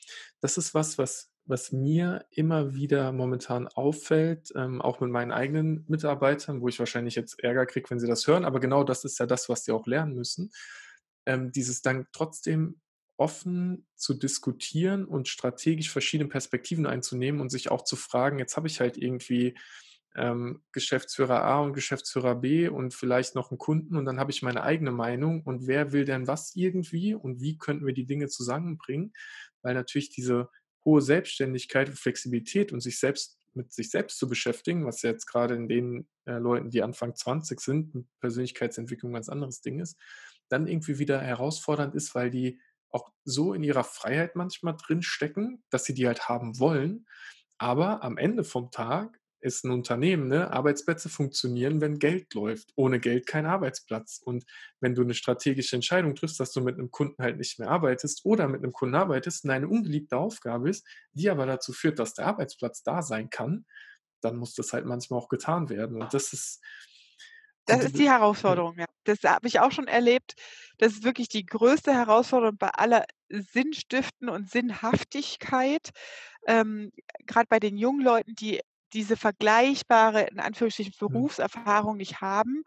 Das 0.41 0.57
ist 0.57 0.73
was, 0.73 0.97
was 0.97 1.29
was 1.45 1.71
mir 1.71 2.25
immer 2.29 2.75
wieder 2.75 3.11
momentan 3.11 3.67
auffällt, 3.67 4.53
ähm, 4.55 4.83
auch 4.83 4.99
mit 4.99 5.09
meinen 5.09 5.31
eigenen 5.31 5.83
Mitarbeitern, 5.87 6.61
wo 6.61 6.67
ich 6.67 6.77
wahrscheinlich 6.77 7.15
jetzt 7.15 7.43
Ärger 7.43 7.65
kriege, 7.65 7.89
wenn 7.89 7.99
sie 7.99 8.05
das 8.07 8.27
hören, 8.27 8.45
aber 8.45 8.59
genau 8.59 8.83
das 8.83 9.03
ist 9.03 9.17
ja 9.17 9.25
das, 9.25 9.49
was 9.49 9.65
sie 9.65 9.71
auch 9.71 9.87
lernen 9.87 10.13
müssen 10.13 10.51
ähm, 11.29 11.51
dieses 11.51 11.83
dann 11.83 12.07
trotzdem 12.11 12.81
offen 13.15 13.85
zu 13.95 14.15
diskutieren 14.15 15.05
und 15.05 15.27
strategisch 15.27 15.91
verschiedene 15.91 16.29
Perspektiven 16.29 16.87
einzunehmen 16.87 17.39
und 17.39 17.49
sich 17.49 17.69
auch 17.69 17.83
zu 17.83 17.95
fragen, 17.95 18.39
jetzt 18.39 18.57
habe 18.57 18.67
ich 18.67 18.79
halt 18.79 18.97
irgendwie 18.97 19.55
ähm, 20.15 20.63
Geschäftsführer 20.71 21.43
A 21.43 21.59
und 21.59 21.73
Geschäftsführer 21.73 22.33
B 22.33 22.67
und 22.67 22.95
vielleicht 22.95 23.35
noch 23.35 23.51
einen 23.51 23.59
Kunden 23.59 23.95
und 23.95 24.05
dann 24.05 24.19
habe 24.19 24.31
ich 24.31 24.41
meine 24.41 24.63
eigene 24.63 24.91
Meinung 24.91 25.43
und 25.43 25.67
wer 25.67 25.91
will 25.91 26.05
denn 26.05 26.25
was 26.25 26.55
irgendwie 26.55 27.13
und 27.13 27.41
wie 27.41 27.57
könnten 27.57 27.85
wir 27.85 27.93
die 27.93 28.07
Dinge 28.07 28.27
zusammenbringen, 28.27 29.13
weil 29.61 29.75
natürlich 29.75 30.09
diese 30.09 30.49
hohe 30.83 31.01
Selbstständigkeit 31.01 31.89
und 31.89 31.99
Flexibilität 31.99 32.71
und 32.71 32.79
sich 32.79 32.97
selbst 32.97 33.37
mit 33.53 33.71
sich 33.71 33.89
selbst 33.91 34.17
zu 34.17 34.27
beschäftigen, 34.27 34.85
was 34.85 35.01
jetzt 35.01 35.25
gerade 35.25 35.55
in 35.55 35.67
den 35.67 36.07
äh, 36.25 36.37
Leuten, 36.37 36.69
die 36.69 36.81
Anfang 36.81 37.15
20 37.15 37.59
sind, 37.59 37.93
mit 37.93 38.05
Persönlichkeitsentwicklung 38.21 39.11
ein 39.11 39.15
ganz 39.15 39.29
anderes 39.29 39.61
Ding 39.61 39.79
ist, 39.79 39.97
dann 40.49 40.67
irgendwie 40.67 40.99
wieder 40.99 41.21
herausfordernd 41.21 41.95
ist, 41.95 42.15
weil 42.15 42.29
die 42.29 42.59
auch 42.91 43.11
so 43.23 43.53
in 43.53 43.63
ihrer 43.63 43.83
Freiheit 43.83 44.35
manchmal 44.35 44.75
drin 44.75 45.01
stecken, 45.01 45.63
dass 45.69 45.85
sie 45.85 45.93
die 45.93 46.07
halt 46.07 46.27
haben 46.27 46.59
wollen. 46.59 47.05
Aber 47.57 48.03
am 48.03 48.17
Ende 48.17 48.43
vom 48.43 48.71
Tag 48.71 49.19
ist 49.41 49.63
ein 49.63 49.71
Unternehmen, 49.71 50.27
ne? 50.27 50.51
Arbeitsplätze 50.51 51.07
funktionieren, 51.07 51.79
wenn 51.79 51.99
Geld 51.99 52.33
läuft. 52.33 52.71
Ohne 52.75 52.99
Geld 52.99 53.25
kein 53.25 53.45
Arbeitsplatz. 53.45 54.21
Und 54.23 54.45
wenn 54.81 54.95
du 54.95 55.01
eine 55.01 55.13
strategische 55.13 55.75
Entscheidung 55.75 56.15
triffst, 56.15 56.39
dass 56.39 56.51
du 56.51 56.61
mit 56.61 56.77
einem 56.77 56.91
Kunden 56.91 57.21
halt 57.23 57.37
nicht 57.37 57.57
mehr 57.57 57.69
arbeitest 57.69 58.25
oder 58.25 58.47
mit 58.47 58.63
einem 58.63 58.73
Kunden 58.73 58.95
arbeitest 58.95 59.45
und 59.45 59.51
eine 59.51 59.67
ungeliebte 59.67 60.17
Aufgabe 60.17 60.69
ist, 60.69 60.85
die 61.13 61.29
aber 61.29 61.45
dazu 61.45 61.71
führt, 61.71 61.99
dass 61.99 62.13
der 62.13 62.27
Arbeitsplatz 62.27 62.83
da 62.83 63.01
sein 63.01 63.29
kann, 63.29 63.65
dann 64.21 64.35
muss 64.35 64.55
das 64.55 64.73
halt 64.73 64.85
manchmal 64.85 65.19
auch 65.19 65.29
getan 65.29 65.69
werden. 65.69 66.01
Und 66.01 66.13
das 66.13 66.33
ist, 66.33 66.61
das 67.69 67.85
ist 67.85 67.97
die 67.97 68.09
Herausforderung, 68.09 68.77
ja. 68.77 68.85
Das 69.03 69.23
habe 69.23 69.47
ich 69.47 69.59
auch 69.59 69.71
schon 69.71 69.87
erlebt. 69.87 70.33
Das 70.77 70.93
ist 70.93 71.03
wirklich 71.03 71.29
die 71.29 71.45
größte 71.45 71.93
Herausforderung 71.93 72.57
bei 72.57 72.69
aller 72.69 73.05
Sinnstiften 73.29 74.29
und 74.29 74.49
Sinnhaftigkeit. 74.49 75.89
Ähm, 76.47 76.91
Gerade 77.25 77.47
bei 77.49 77.59
den 77.59 77.77
jungen 77.77 78.01
Leuten, 78.01 78.35
die 78.35 78.61
diese 78.93 79.17
vergleichbare, 79.17 80.27
in 80.27 80.39
Anführungsstrichen, 80.39 80.93
mhm. 80.99 81.07
Berufserfahrung 81.07 81.97
nicht 81.97 82.21
haben, 82.21 82.63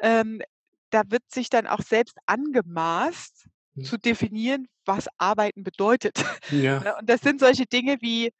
ähm, 0.00 0.42
da 0.90 1.02
wird 1.08 1.22
sich 1.30 1.48
dann 1.48 1.66
auch 1.66 1.80
selbst 1.80 2.16
angemaßt, 2.26 3.48
mhm. 3.74 3.84
zu 3.84 3.98
definieren, 3.98 4.68
was 4.84 5.08
Arbeiten 5.18 5.64
bedeutet. 5.64 6.22
Ja. 6.50 6.80
Ne, 6.80 6.96
und 6.96 7.08
das 7.08 7.20
sind 7.20 7.40
solche 7.40 7.66
Dinge 7.66 7.96
wie 8.00 8.30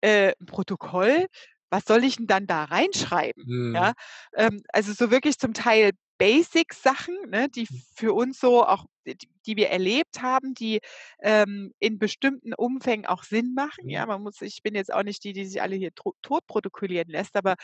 äh, 0.00 0.32
ein 0.40 0.46
Protokoll, 0.46 1.26
was 1.70 1.84
soll 1.84 2.04
ich 2.04 2.16
denn 2.16 2.26
dann 2.26 2.46
da 2.46 2.64
reinschreiben? 2.64 3.44
Mhm. 3.46 3.74
Ja, 3.74 3.92
ähm, 4.34 4.62
also 4.72 4.92
so 4.92 5.10
wirklich 5.10 5.38
zum 5.38 5.54
Teil 5.54 5.92
Basic-Sachen, 6.20 7.16
ne, 7.30 7.48
die 7.48 7.64
hm. 7.64 7.82
für 7.94 8.12
uns 8.12 8.38
so 8.38 8.66
auch, 8.66 8.84
die, 9.06 9.16
die 9.46 9.56
wir 9.56 9.70
erlebt 9.70 10.20
haben, 10.20 10.52
die 10.52 10.80
ähm, 11.22 11.72
in 11.78 11.98
bestimmten 11.98 12.52
Umfängen 12.52 13.06
auch 13.06 13.24
Sinn 13.24 13.54
machen. 13.54 13.88
Ja, 13.88 14.02
mhm. 14.02 14.08
man 14.08 14.22
muss, 14.24 14.42
ich 14.42 14.62
bin 14.62 14.74
jetzt 14.74 14.92
auch 14.92 15.02
nicht 15.02 15.24
die, 15.24 15.32
die 15.32 15.46
sich 15.46 15.62
alle 15.62 15.76
hier 15.76 15.92
tot 15.94 16.46
protokollieren 16.46 17.08
lässt, 17.08 17.36
aber 17.36 17.54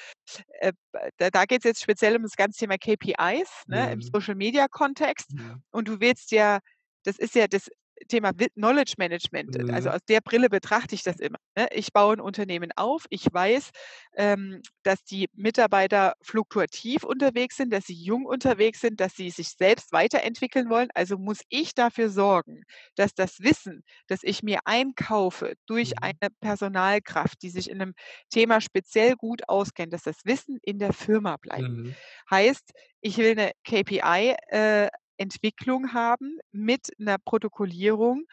äh, 0.61 0.73
da, 1.19 1.29
da 1.29 1.45
geht 1.45 1.59
es 1.59 1.65
jetzt 1.65 1.83
speziell 1.83 2.17
um 2.17 2.23
das 2.23 2.37
ganze 2.37 2.59
Thema 2.61 2.79
KPIs 2.79 3.65
ne, 3.67 3.87
mhm. 3.87 3.93
im 3.93 4.01
Social-Media-Kontext. 4.01 5.35
Mhm. 5.35 5.63
Und 5.71 5.89
du 5.89 6.01
willst 6.01 6.31
ja, 6.31 6.61
das 7.05 7.19
ist 7.19 7.35
ja 7.35 7.49
das 7.49 7.69
Thema 8.09 8.33
Knowledge 8.33 8.95
Management, 8.99 9.57
also 9.57 9.67
mhm. 9.67 9.75
also 9.75 9.91
aus 9.91 10.01
der 10.09 10.21
Brille 10.21 10.49
betrachte 10.49 10.95
ich 10.95 11.03
das 11.03 11.19
immer. 11.19 11.39
Ne? 11.57 11.69
Ich 11.73 11.93
baue 11.93 12.15
ein 12.15 12.21
Unternehmen 12.21 12.71
auf, 12.77 13.07
ich 13.11 13.27
weiß, 13.33 13.71
ähm, 14.17 14.63
dass 14.83 15.03
die 15.05 15.29
Mitarbeiter 15.35 16.15
fluktuativ 16.23 17.05
unterwegs 17.05 17.57
sind, 17.57 17.73
dass 17.73 17.85
sie 17.85 17.95
jung 17.95 18.27
unterwegs 18.27 18.81
sind, 18.81 19.01
dass 19.01 19.15
sie 19.15 19.31
sich 19.31 19.49
selbst 19.51 19.93
weiterentwickeln 19.93 20.69
wollen. 20.69 20.89
Also 20.95 21.19
muss 21.19 21.41
ich 21.49 21.75
dafür 21.75 22.11
sorgen, 22.11 22.63
dass 22.97 23.15
das 23.15 23.41
Wissen, 23.41 23.83
das 24.07 24.21
ich 24.23 24.43
mir 24.43 24.61
einkaufe 24.65 25.55
durch 25.67 25.91
mhm. 25.91 25.97
eine 26.03 26.31
Personalkraft, 26.41 27.43
die 27.43 27.51
sich 27.51 27.71
in 27.71 27.81
einem 27.81 27.95
Thema 28.31 28.61
speziell 28.61 29.17
gut 29.17 29.49
auskennt, 29.49 29.93
dass 29.93 30.03
das 30.03 30.25
Wissen 30.25 30.59
in 30.63 30.79
der 30.79 30.93
Firma 30.93 31.37
bleibt. 31.37 31.69
Mhm. 31.69 31.95
Heißt, 32.31 32.73
ich 33.01 33.19
will 33.19 33.33
eine 33.33 33.53
KPI 33.65 34.35
äh, 34.49 34.89
Entwicklung 35.17 35.93
haben 35.93 36.39
mit 36.53 36.89
einer 36.99 37.19
Protokollierung, 37.19 38.25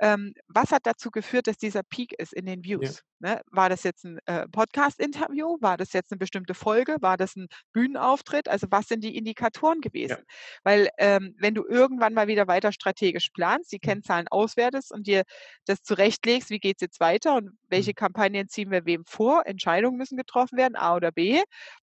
ähm, 0.00 0.34
was 0.48 0.72
hat 0.72 0.86
dazu 0.86 1.10
geführt, 1.10 1.46
dass 1.46 1.56
dieser 1.56 1.82
Peak 1.84 2.12
ist 2.18 2.32
in 2.32 2.46
den 2.46 2.64
Views? 2.64 3.02
Ja. 3.20 3.36
Ne? 3.36 3.42
War 3.52 3.68
das 3.68 3.84
jetzt 3.84 4.04
ein 4.04 4.18
äh, 4.26 4.48
Podcast-Interview? 4.48 5.56
War 5.60 5.76
das 5.76 5.92
jetzt 5.92 6.10
eine 6.10 6.18
bestimmte 6.18 6.54
Folge? 6.54 6.96
War 7.00 7.16
das 7.16 7.36
ein 7.36 7.46
Bühnenauftritt? 7.72 8.48
Also 8.48 8.66
was 8.70 8.88
sind 8.88 9.04
die 9.04 9.16
Indikatoren 9.16 9.80
gewesen? 9.80 10.18
Ja. 10.18 10.34
Weil 10.64 10.88
ähm, 10.98 11.36
wenn 11.38 11.54
du 11.54 11.64
irgendwann 11.64 12.12
mal 12.12 12.26
wieder 12.26 12.48
weiter 12.48 12.72
strategisch 12.72 13.30
planst, 13.30 13.70
die 13.70 13.76
mhm. 13.76 13.88
Kennzahlen 13.88 14.26
auswertest 14.28 14.92
und 14.92 15.06
dir 15.06 15.22
das 15.64 15.82
zurechtlegst, 15.82 16.50
wie 16.50 16.58
geht 16.58 16.76
es 16.78 16.82
jetzt 16.82 17.00
weiter 17.00 17.36
und 17.36 17.50
welche 17.68 17.92
mhm. 17.92 17.96
Kampagnen 17.96 18.48
ziehen 18.48 18.72
wir 18.72 18.84
wem 18.86 19.04
vor, 19.04 19.46
Entscheidungen 19.46 19.96
müssen 19.96 20.16
getroffen 20.16 20.58
werden, 20.58 20.74
A 20.74 20.96
oder 20.96 21.12
B, 21.12 21.40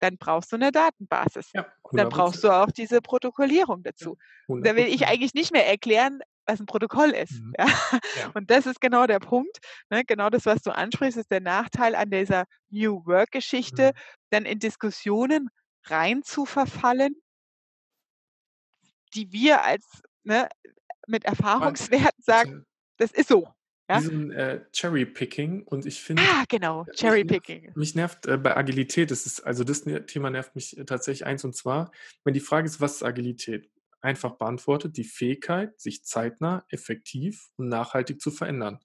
dann 0.01 0.17
brauchst 0.19 0.53
du 0.53 0.57
eine 0.57 0.73
Datenbasis. 0.73 1.51
Ja, 1.53 1.67
dann 1.93 2.09
brauchst 2.09 2.43
du 2.43 2.51
auch 2.51 2.71
diese 2.71 3.01
Protokollierung 3.01 3.83
dazu. 3.83 4.17
Da 4.49 4.75
will 4.75 4.87
ich 4.87 5.07
eigentlich 5.07 5.35
nicht 5.35 5.53
mehr 5.53 5.67
erklären, 5.67 6.21
was 6.47 6.59
ein 6.59 6.67
Protokoll 6.67 7.11
ist. 7.11 7.41
Mhm. 7.41 7.53
Ja? 7.59 7.67
Ja. 7.67 8.31
Und 8.35 8.51
das 8.51 8.67
ist 8.67 8.81
genau 8.81 9.07
der 9.07 9.21
Punkt. 9.21 9.59
Ne? 9.91 10.05
Genau 10.05 10.31
das, 10.31 10.47
was 10.47 10.63
du 10.63 10.75
ansprichst, 10.75 11.19
ist 11.19 11.31
der 11.31 11.41
Nachteil 11.41 11.95
an 11.95 12.11
dieser 12.11 12.45
New 12.71 13.05
Work-Geschichte, 13.07 13.93
mhm. 13.95 14.01
dann 14.31 14.45
in 14.47 14.59
Diskussionen 14.59 15.49
rein 15.85 16.23
zu 16.23 16.47
verfallen, 16.47 17.15
die 19.15 19.33
wir 19.33 19.63
als 19.63 20.03
ne, 20.25 20.49
mit 21.07 21.25
Erfahrungswerten 21.25 22.23
sagen, 22.23 22.65
das 22.97 23.13
ist 23.13 23.29
so. 23.29 23.49
Ja? 23.91 23.99
Diesen 23.99 24.31
äh, 24.31 24.61
Cherry-Picking 24.73 25.65
und 25.65 25.85
ich 25.85 26.01
finde. 26.01 26.23
Ah, 26.23 26.45
genau, 26.49 26.87
Cherry-Picking. 26.95 27.73
Mich 27.75 27.97
nervt, 27.97 28.25
äh, 28.27 28.37
bei 28.37 28.57
Agilität, 28.57 29.11
das 29.11 29.27
ist, 29.27 29.41
also 29.41 29.65
das 29.65 29.85
ne, 29.85 30.07
Thema 30.07 30.31
nervt 30.31 30.55
mich 30.55 30.79
äh, 30.79 30.85
tatsächlich 30.85 31.27
eins 31.27 31.43
und 31.45 31.57
zwar, 31.57 31.91
wenn 32.23 32.33
die 32.33 32.41
Frage 32.41 32.67
ist, 32.67 32.81
was 32.81 32.97
ist 32.97 33.03
Agilität? 33.03 33.69
Einfach 34.01 34.37
beantwortet, 34.37 34.97
die 34.97 35.03
Fähigkeit, 35.03 35.81
sich 35.81 36.05
zeitnah, 36.05 36.65
effektiv 36.69 37.51
und 37.57 37.69
nachhaltig 37.69 38.21
zu 38.21 38.31
verändern. 38.31 38.79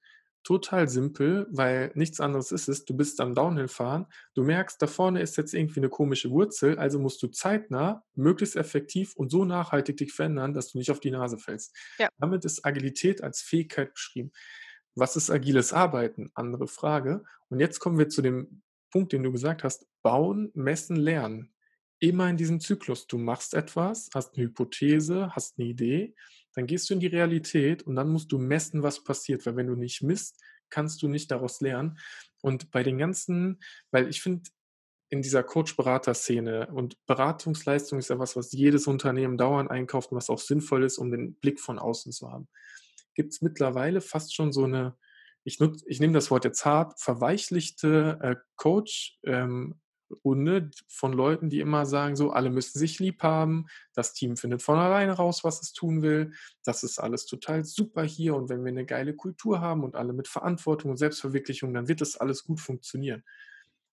Total 0.44 0.90
simpel, 0.90 1.46
weil 1.52 1.92
nichts 1.94 2.20
anderes 2.20 2.52
ist 2.52 2.68
es. 2.68 2.86
Du 2.86 2.96
bist 2.96 3.22
am 3.22 3.36
Downhill-Fahren, 3.36 4.08
du 4.34 4.44
merkst, 4.44 4.82
da 4.82 4.88
vorne 4.88 5.22
ist 5.22 5.38
jetzt 5.38 5.54
irgendwie 5.54 5.82
eine 5.82 5.90
komische 5.90 6.32
Wurzel, 6.32 6.80
also 6.80 6.98
musst 6.98 7.22
du 7.22 7.28
zeitnah, 7.28 8.04
möglichst 8.16 8.56
effektiv 8.56 9.16
und 9.16 9.30
so 9.30 9.46
nachhaltig 9.46 9.98
dich 9.98 10.14
verändern, 10.14 10.56
dass 10.56 10.72
du 10.72 10.80
nicht 10.80 10.90
auf 10.90 11.00
die 11.00 11.12
Nase 11.12 11.38
fällst. 11.38 11.76
Ja. 12.00 12.10
Damit 12.18 12.44
ist 12.44 12.66
Agilität 12.66 13.24
als 13.24 13.42
Fähigkeit 13.42 13.94
beschrieben. 13.94 14.32
Was 14.96 15.18
ist 15.18 15.30
agiles 15.30 15.74
Arbeiten? 15.74 16.32
Andere 16.36 16.68
Frage. 16.68 17.24
Und 17.50 17.60
jetzt 17.60 17.80
kommen 17.80 17.98
wir 17.98 18.08
zu 18.08 18.22
dem 18.22 18.62
Punkt, 18.92 19.12
den 19.12 19.24
du 19.24 19.32
gesagt 19.32 19.64
hast. 19.64 19.86
Bauen, 20.02 20.52
messen, 20.54 20.96
lernen. 20.96 21.54
Immer 22.00 22.30
in 22.30 22.38
diesem 22.38 22.62
Zyklus. 22.62 23.06
Du 23.08 23.18
machst 23.18 23.54
etwas, 23.54 24.10
hast 24.14 24.36
eine 24.36 24.46
Hypothese, 24.46 25.36
hast 25.36 25.60
eine 25.60 25.68
Idee, 25.68 26.16
dann 26.54 26.68
gehst 26.68 26.90
du 26.90 26.94
in 26.94 27.02
die 27.02 27.08
Realität 27.08 27.84
und 27.84 27.96
dann 27.96 28.10
musst 28.10 28.32
du 28.32 28.38
messen, 28.38 28.84
was 28.84 29.04
passiert. 29.04 29.46
Weil 29.46 29.58
wenn 29.58 29.68
du 29.68 29.76
nicht 29.76 30.02
misst, 30.02 30.42
kannst 30.70 31.02
du 31.02 31.10
nicht 31.10 31.30
daraus 31.30 31.60
lernen. 31.60 32.00
Und 32.42 32.72
bei 32.72 32.84
den 32.84 32.98
ganzen, 32.98 33.60
weil 33.92 34.08
ich 34.08 34.22
finde, 34.22 34.50
in 35.10 35.22
dieser 35.22 35.44
Coach-Berater-Szene 35.44 36.68
und 36.68 36.98
Beratungsleistung 37.06 38.00
ist 38.00 38.10
ja 38.10 38.18
was, 38.18 38.36
was 38.36 38.52
jedes 38.54 38.88
Unternehmen 38.88 39.38
dauernd 39.38 39.70
einkauft 39.70 40.12
und 40.12 40.18
was 40.18 40.30
auch 40.30 40.40
sinnvoll 40.40 40.84
ist, 40.84 40.98
um 40.98 41.12
den 41.12 41.36
Blick 41.36 41.60
von 41.60 41.80
außen 41.80 42.12
zu 42.12 42.32
haben 42.32 42.48
gibt 43.16 43.34
es 43.34 43.42
mittlerweile 43.42 44.02
fast 44.02 44.36
schon 44.36 44.52
so 44.52 44.66
eine, 44.66 44.96
ich, 45.44 45.60
nutz, 45.60 45.84
ich 45.88 46.00
nehme 46.00 46.14
das 46.14 46.32
Wort 46.32 46.46
jetzt 46.46 46.66
hart, 46.66 47.00
verweichlichte 47.00 48.20
äh, 48.22 48.36
Coach. 48.56 49.18
Ähm, 49.24 49.80
von 50.88 51.14
Leuten, 51.14 51.50
die 51.50 51.60
immer 51.60 51.86
sagen, 51.86 52.16
so, 52.16 52.32
alle 52.32 52.50
müssen 52.50 52.78
sich 52.78 53.00
lieb 53.00 53.24
haben, 53.24 53.66
das 53.94 54.14
Team 54.14 54.38
findet 54.38 54.62
von 54.62 54.78
alleine 54.78 55.14
raus, 55.14 55.44
was 55.44 55.62
es 55.62 55.74
tun 55.74 56.02
will, 56.02 56.32
das 56.64 56.84
ist 56.84 57.00
alles 57.00 57.26
total 57.26 57.66
super 57.66 58.04
hier 58.04 58.36
und 58.36 58.50
wenn 58.50 58.64
wir 58.64 58.72
eine 58.72 58.86
geile 58.86 59.16
Kultur 59.16 59.62
haben 59.62 59.84
und 59.84 59.96
alle 59.96 60.14
mit 60.14 60.28
Verantwortung 60.28 60.92
und 60.92 60.98
Selbstverwirklichung, 60.98 61.74
dann 61.74 61.88
wird 61.88 62.02
das 62.02 62.18
alles 62.18 62.44
gut 62.44 62.60
funktionieren. 62.60 63.24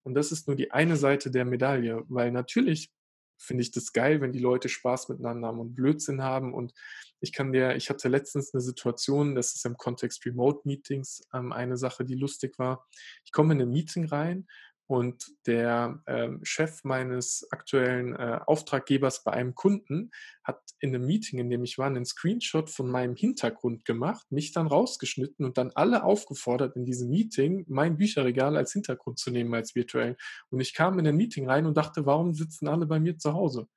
Und 0.05 0.15
das 0.15 0.33
ist 0.33 0.49
nur 0.49 0.57
die 0.57 0.73
eine 0.73 0.97
Seite 0.97 1.31
der 1.31 1.45
Medaille, 1.45 2.03
weil 2.09 2.33
natürlich 2.33 2.93
finde 3.43 3.63
ich 3.63 3.71
das 3.73 3.93
geil, 3.93 4.21
wenn 4.21 4.33
die 4.33 4.39
Leute 4.39 4.69
Spaß 4.69 5.09
miteinander 5.09 5.49
haben 5.49 5.61
und 5.61 5.75
Blödsinn 5.75 6.23
haben. 6.23 6.55
Und 6.55 6.73
ich 7.21 7.33
kann 7.33 7.53
dir, 7.53 7.77
ich 7.77 7.91
hatte 7.91 8.09
letztens 8.09 8.55
eine 8.55 8.61
Situation, 8.61 9.35
das 9.35 9.55
ist 9.55 9.67
im 9.67 9.77
Kontext 9.77 10.25
Remote 10.25 10.61
Meetings 10.65 11.23
ähm, 11.35 11.53
eine 11.53 11.77
Sache, 11.77 12.05
die 12.05 12.15
lustig 12.15 12.59
war. 12.59 12.87
Ich 13.25 13.33
komme 13.33 13.55
in 13.55 13.63
ein 13.63 13.71
Meeting 13.71 14.07
rein 14.07 14.47
und 14.93 15.25
der 15.47 16.03
ähm, 16.07 16.41
Chef 16.43 16.85
meines 16.85 17.49
aktuellen 17.51 18.15
äh, 18.15 18.41
Auftraggebers 18.45 19.25
bei 19.25 19.33
einem 19.33 19.55
Kunden 19.55 20.11
hat 20.45 20.61
in 20.81 20.95
einem 20.95 21.07
Meeting, 21.07 21.39
in 21.39 21.49
dem 21.49 21.65
ich 21.65 21.79
war, 21.79 21.87
einen 21.87 22.05
Screenshot 22.05 22.69
von 22.69 22.91
meinem 22.91 23.17
Hintergrund 23.17 23.87
gemacht, 23.87 24.31
mich 24.31 24.53
dann 24.53 24.67
rausgeschnitten 24.67 25.47
und 25.47 25.57
dann 25.57 25.71
alle 25.75 26.05
aufgefordert, 26.05 26.77
in 26.77 26.85
diesem 26.85 27.09
Meeting 27.09 27.65
mein 27.69 27.97
Bücherregal 27.97 28.55
als 28.55 28.75
Hintergrund 28.75 29.19
zu 29.19 29.31
nehmen, 29.31 29.55
als 29.55 29.75
virtuell. 29.75 30.19
Und 30.51 30.61
ich 30.61 30.75
kam 30.75 30.99
in 30.99 31.07
ein 31.07 31.17
Meeting 31.17 31.49
rein 31.49 31.65
und 31.65 31.75
dachte, 31.79 32.05
warum 32.05 32.35
sitzen 32.35 32.69
alle 32.69 32.85
bei 32.85 33.01
mir 33.01 33.17
zu 33.17 33.33
Hause? 33.33 33.69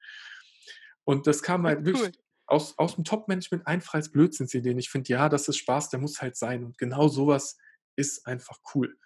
Und 1.05 1.27
das 1.27 1.41
kam 1.41 1.65
halt 1.65 1.79
cool. 1.79 1.85
wirklich 1.85 2.19
aus, 2.45 2.77
aus 2.77 2.95
dem 2.95 3.05
Top-Management 3.05 3.65
einfach 3.65 3.93
als 3.93 4.11
Blödsinnsideen. 4.11 4.77
Ich 4.79 4.89
finde, 4.89 5.13
ja, 5.13 5.29
das 5.29 5.47
ist 5.47 5.59
Spaß, 5.59 5.91
der 5.91 6.01
muss 6.01 6.21
halt 6.21 6.35
sein. 6.35 6.65
Und 6.65 6.77
genau 6.77 7.07
sowas 7.07 7.57
ist 7.95 8.27
einfach 8.27 8.59
cool. 8.73 8.97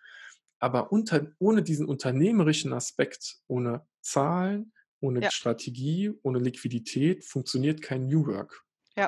Aber 0.60 0.92
unter, 0.92 1.32
ohne 1.40 1.64
diesen 1.64 1.88
unternehmerischen 1.88 2.74
Aspekt, 2.74 3.38
ohne 3.48 3.88
Zahlen, 4.02 4.74
ohne 5.02 5.22
ja. 5.22 5.30
Strategie, 5.30 6.12
ohne 6.24 6.40
Liquidität 6.40 7.26
funktioniert 7.26 7.82
kein 7.82 8.08
New 8.08 8.26
Work. 8.28 8.66
Ja, 8.98 9.08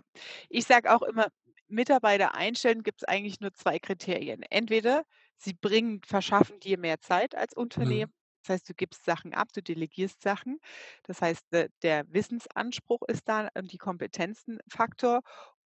ich 0.49 0.65
sage 0.65 0.91
auch 0.93 1.01
immer, 1.01 1.27
Mitarbeiter 1.67 2.35
einstellen 2.35 2.83
gibt 2.83 3.01
es 3.01 3.07
eigentlich 3.07 3.39
nur 3.39 3.53
zwei 3.53 3.79
Kriterien. 3.79 4.43
Entweder 4.49 5.03
sie 5.37 5.53
bringen, 5.53 6.01
verschaffen 6.05 6.59
dir 6.59 6.77
mehr 6.77 6.99
Zeit 7.01 7.35
als 7.35 7.55
mhm. 7.55 7.61
Unternehmen. 7.61 8.11
Mhm. 8.11 8.15
Das 8.43 8.53
heißt, 8.55 8.69
du 8.69 8.73
gibst 8.73 9.05
Sachen 9.05 9.33
ab, 9.33 9.49
du 9.53 9.61
delegierst 9.61 10.21
Sachen. 10.21 10.59
Das 11.03 11.21
heißt, 11.21 11.45
der 11.83 12.03
Wissensanspruch 12.07 13.01
ist 13.07 13.27
da 13.29 13.49
und 13.55 13.71
die 13.71 13.77
Kompetenzenfaktor. 13.77 15.21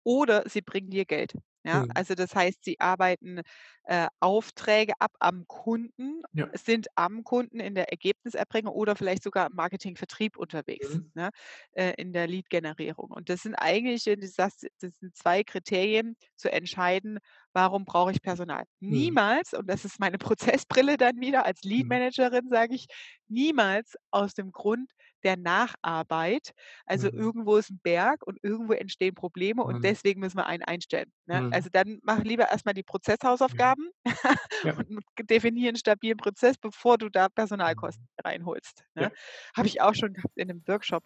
Oder 0.04 0.50
sie 0.50 0.62
bringen 0.62 0.90
dir 0.90 1.06
Geld. 1.06 1.34
Ja, 1.64 1.86
also 1.94 2.14
das 2.14 2.36
heißt, 2.36 2.64
sie 2.64 2.80
arbeiten 2.80 3.42
äh, 3.86 4.08
Aufträge 4.20 4.94
ab 5.00 5.14
am 5.20 5.46
Kunden, 5.48 6.22
ja. 6.34 6.50
sind 6.54 6.88
am 6.96 7.24
Kunden 7.24 7.60
in 7.60 7.76
der 7.76 7.90
Ergebniserbringung 7.90 8.74
oder 8.74 8.96
vielleicht 8.96 9.24
sogar 9.24 9.48
im 9.50 9.56
Marketing-Vertrieb 9.56 10.38
unterwegs, 10.38 10.96
mhm. 10.96 11.12
ne, 11.14 11.30
äh, 11.74 11.94
in 11.98 12.14
der 12.14 12.28
Lead-Generierung. 12.28 13.12
Und 13.12 13.30
das 13.30 13.42
sind 13.42 13.56
eigentlich, 13.56 14.04
das, 14.04 14.58
das 14.80 15.00
sind 15.00 15.16
zwei 15.16 15.44
Kriterien 15.44 16.16
zu 16.36 16.52
entscheiden, 16.52 17.20
warum 17.54 17.86
brauche 17.86 18.12
ich 18.12 18.22
Personal. 18.22 18.64
Mhm. 18.80 18.90
Niemals, 18.90 19.54
und 19.54 19.70
das 19.70 19.86
ist 19.86 20.00
meine 20.00 20.18
Prozessbrille 20.66 20.98
dann 20.98 21.20
wieder 21.20 21.46
als 21.46 21.64
mhm. 21.64 21.72
Lead-Managerin, 21.72 22.50
sage 22.50 22.76
ich, 22.76 22.88
niemals 23.28 23.96
aus 24.12 24.34
dem 24.34 24.52
Grund, 24.52 24.92
der 25.24 25.38
Nacharbeit. 25.38 26.52
Also 26.86 27.10
mhm. 27.12 27.20
irgendwo 27.20 27.56
ist 27.56 27.70
ein 27.70 27.80
Berg 27.82 28.26
und 28.26 28.38
irgendwo 28.44 28.74
entstehen 28.74 29.16
Probleme 29.16 29.64
und 29.64 29.78
mhm. 29.78 29.82
deswegen 29.82 30.20
müssen 30.20 30.38
wir 30.38 30.46
einen 30.46 30.64
einstellen. 30.64 31.12
Ne? 31.26 31.42
Mhm. 31.42 31.53
Also 31.54 31.70
dann 31.72 32.00
mach 32.04 32.20
lieber 32.24 32.50
erstmal 32.50 32.74
die 32.74 32.84
Prozesshausaufgaben 32.84 33.92
ja. 34.64 34.74
und 34.74 35.04
definiere 35.30 35.70
einen 35.70 35.78
stabilen 35.78 36.18
Prozess, 36.18 36.58
bevor 36.58 36.98
du 36.98 37.10
da 37.10 37.30
Personalkosten 37.30 38.04
mhm. 38.04 38.28
reinholst. 38.28 38.84
Ne? 38.96 39.04
Ja. 39.04 39.12
Habe 39.56 39.68
ich 39.68 39.82
auch 39.82 39.94
schon 39.94 40.14
gehabt 40.14 40.36
in 40.36 40.50
einem 40.50 40.64
Workshop. 40.68 41.04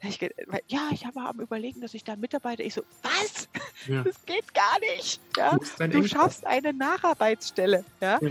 Ich, 0.00 0.20
ja, 0.20 0.88
ich 0.90 1.06
habe 1.06 1.20
am 1.20 1.40
überlegen, 1.40 1.80
dass 1.80 1.94
ich 1.94 2.04
da 2.04 2.16
mitarbeite. 2.16 2.62
Ich 2.62 2.74
so, 2.74 2.82
was? 3.02 3.48
Ja. 3.86 4.02
Das 4.02 4.24
geht 4.24 4.54
gar 4.54 4.80
nicht. 4.80 5.20
Ja? 5.36 5.58
Du 5.88 6.08
schaffst 6.08 6.46
eine 6.46 6.72
Nacharbeitsstelle. 6.72 7.84
Ja? 8.00 8.18
ja. 8.22 8.30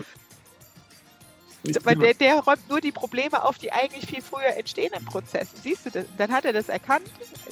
Weil 1.84 1.96
der, 1.96 2.16
der 2.16 2.40
räumt 2.40 2.68
nur 2.70 2.82
die 2.82 2.92
Probleme 2.92 3.44
auf, 3.44 3.60
die 3.60 3.72
eigentlich 3.72 4.08
viel 4.08 4.24
früher 4.24 4.58
entstehen 4.58 4.92
im 4.98 5.06
Prozess. 5.06 5.50
Siehst 5.62 5.86
du 5.86 5.92
das? 5.92 6.06
Dann 6.18 6.32
hat 6.32 6.46
er 6.46 6.54
das 6.54 6.70
erkannt 6.70 7.08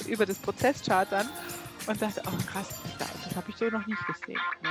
über 0.08 0.26
das 0.26 0.38
Prozesschart 0.38 1.12
dann 1.12 1.28
und 1.86 1.98
sagte, 1.98 2.22
oh 2.26 2.36
krass, 2.46 2.80
das 2.98 3.36
habe 3.36 3.50
ich 3.50 3.56
so 3.56 3.68
noch 3.68 3.86
nicht 3.86 4.06
gesehen. 4.06 4.40
Ne? 4.62 4.70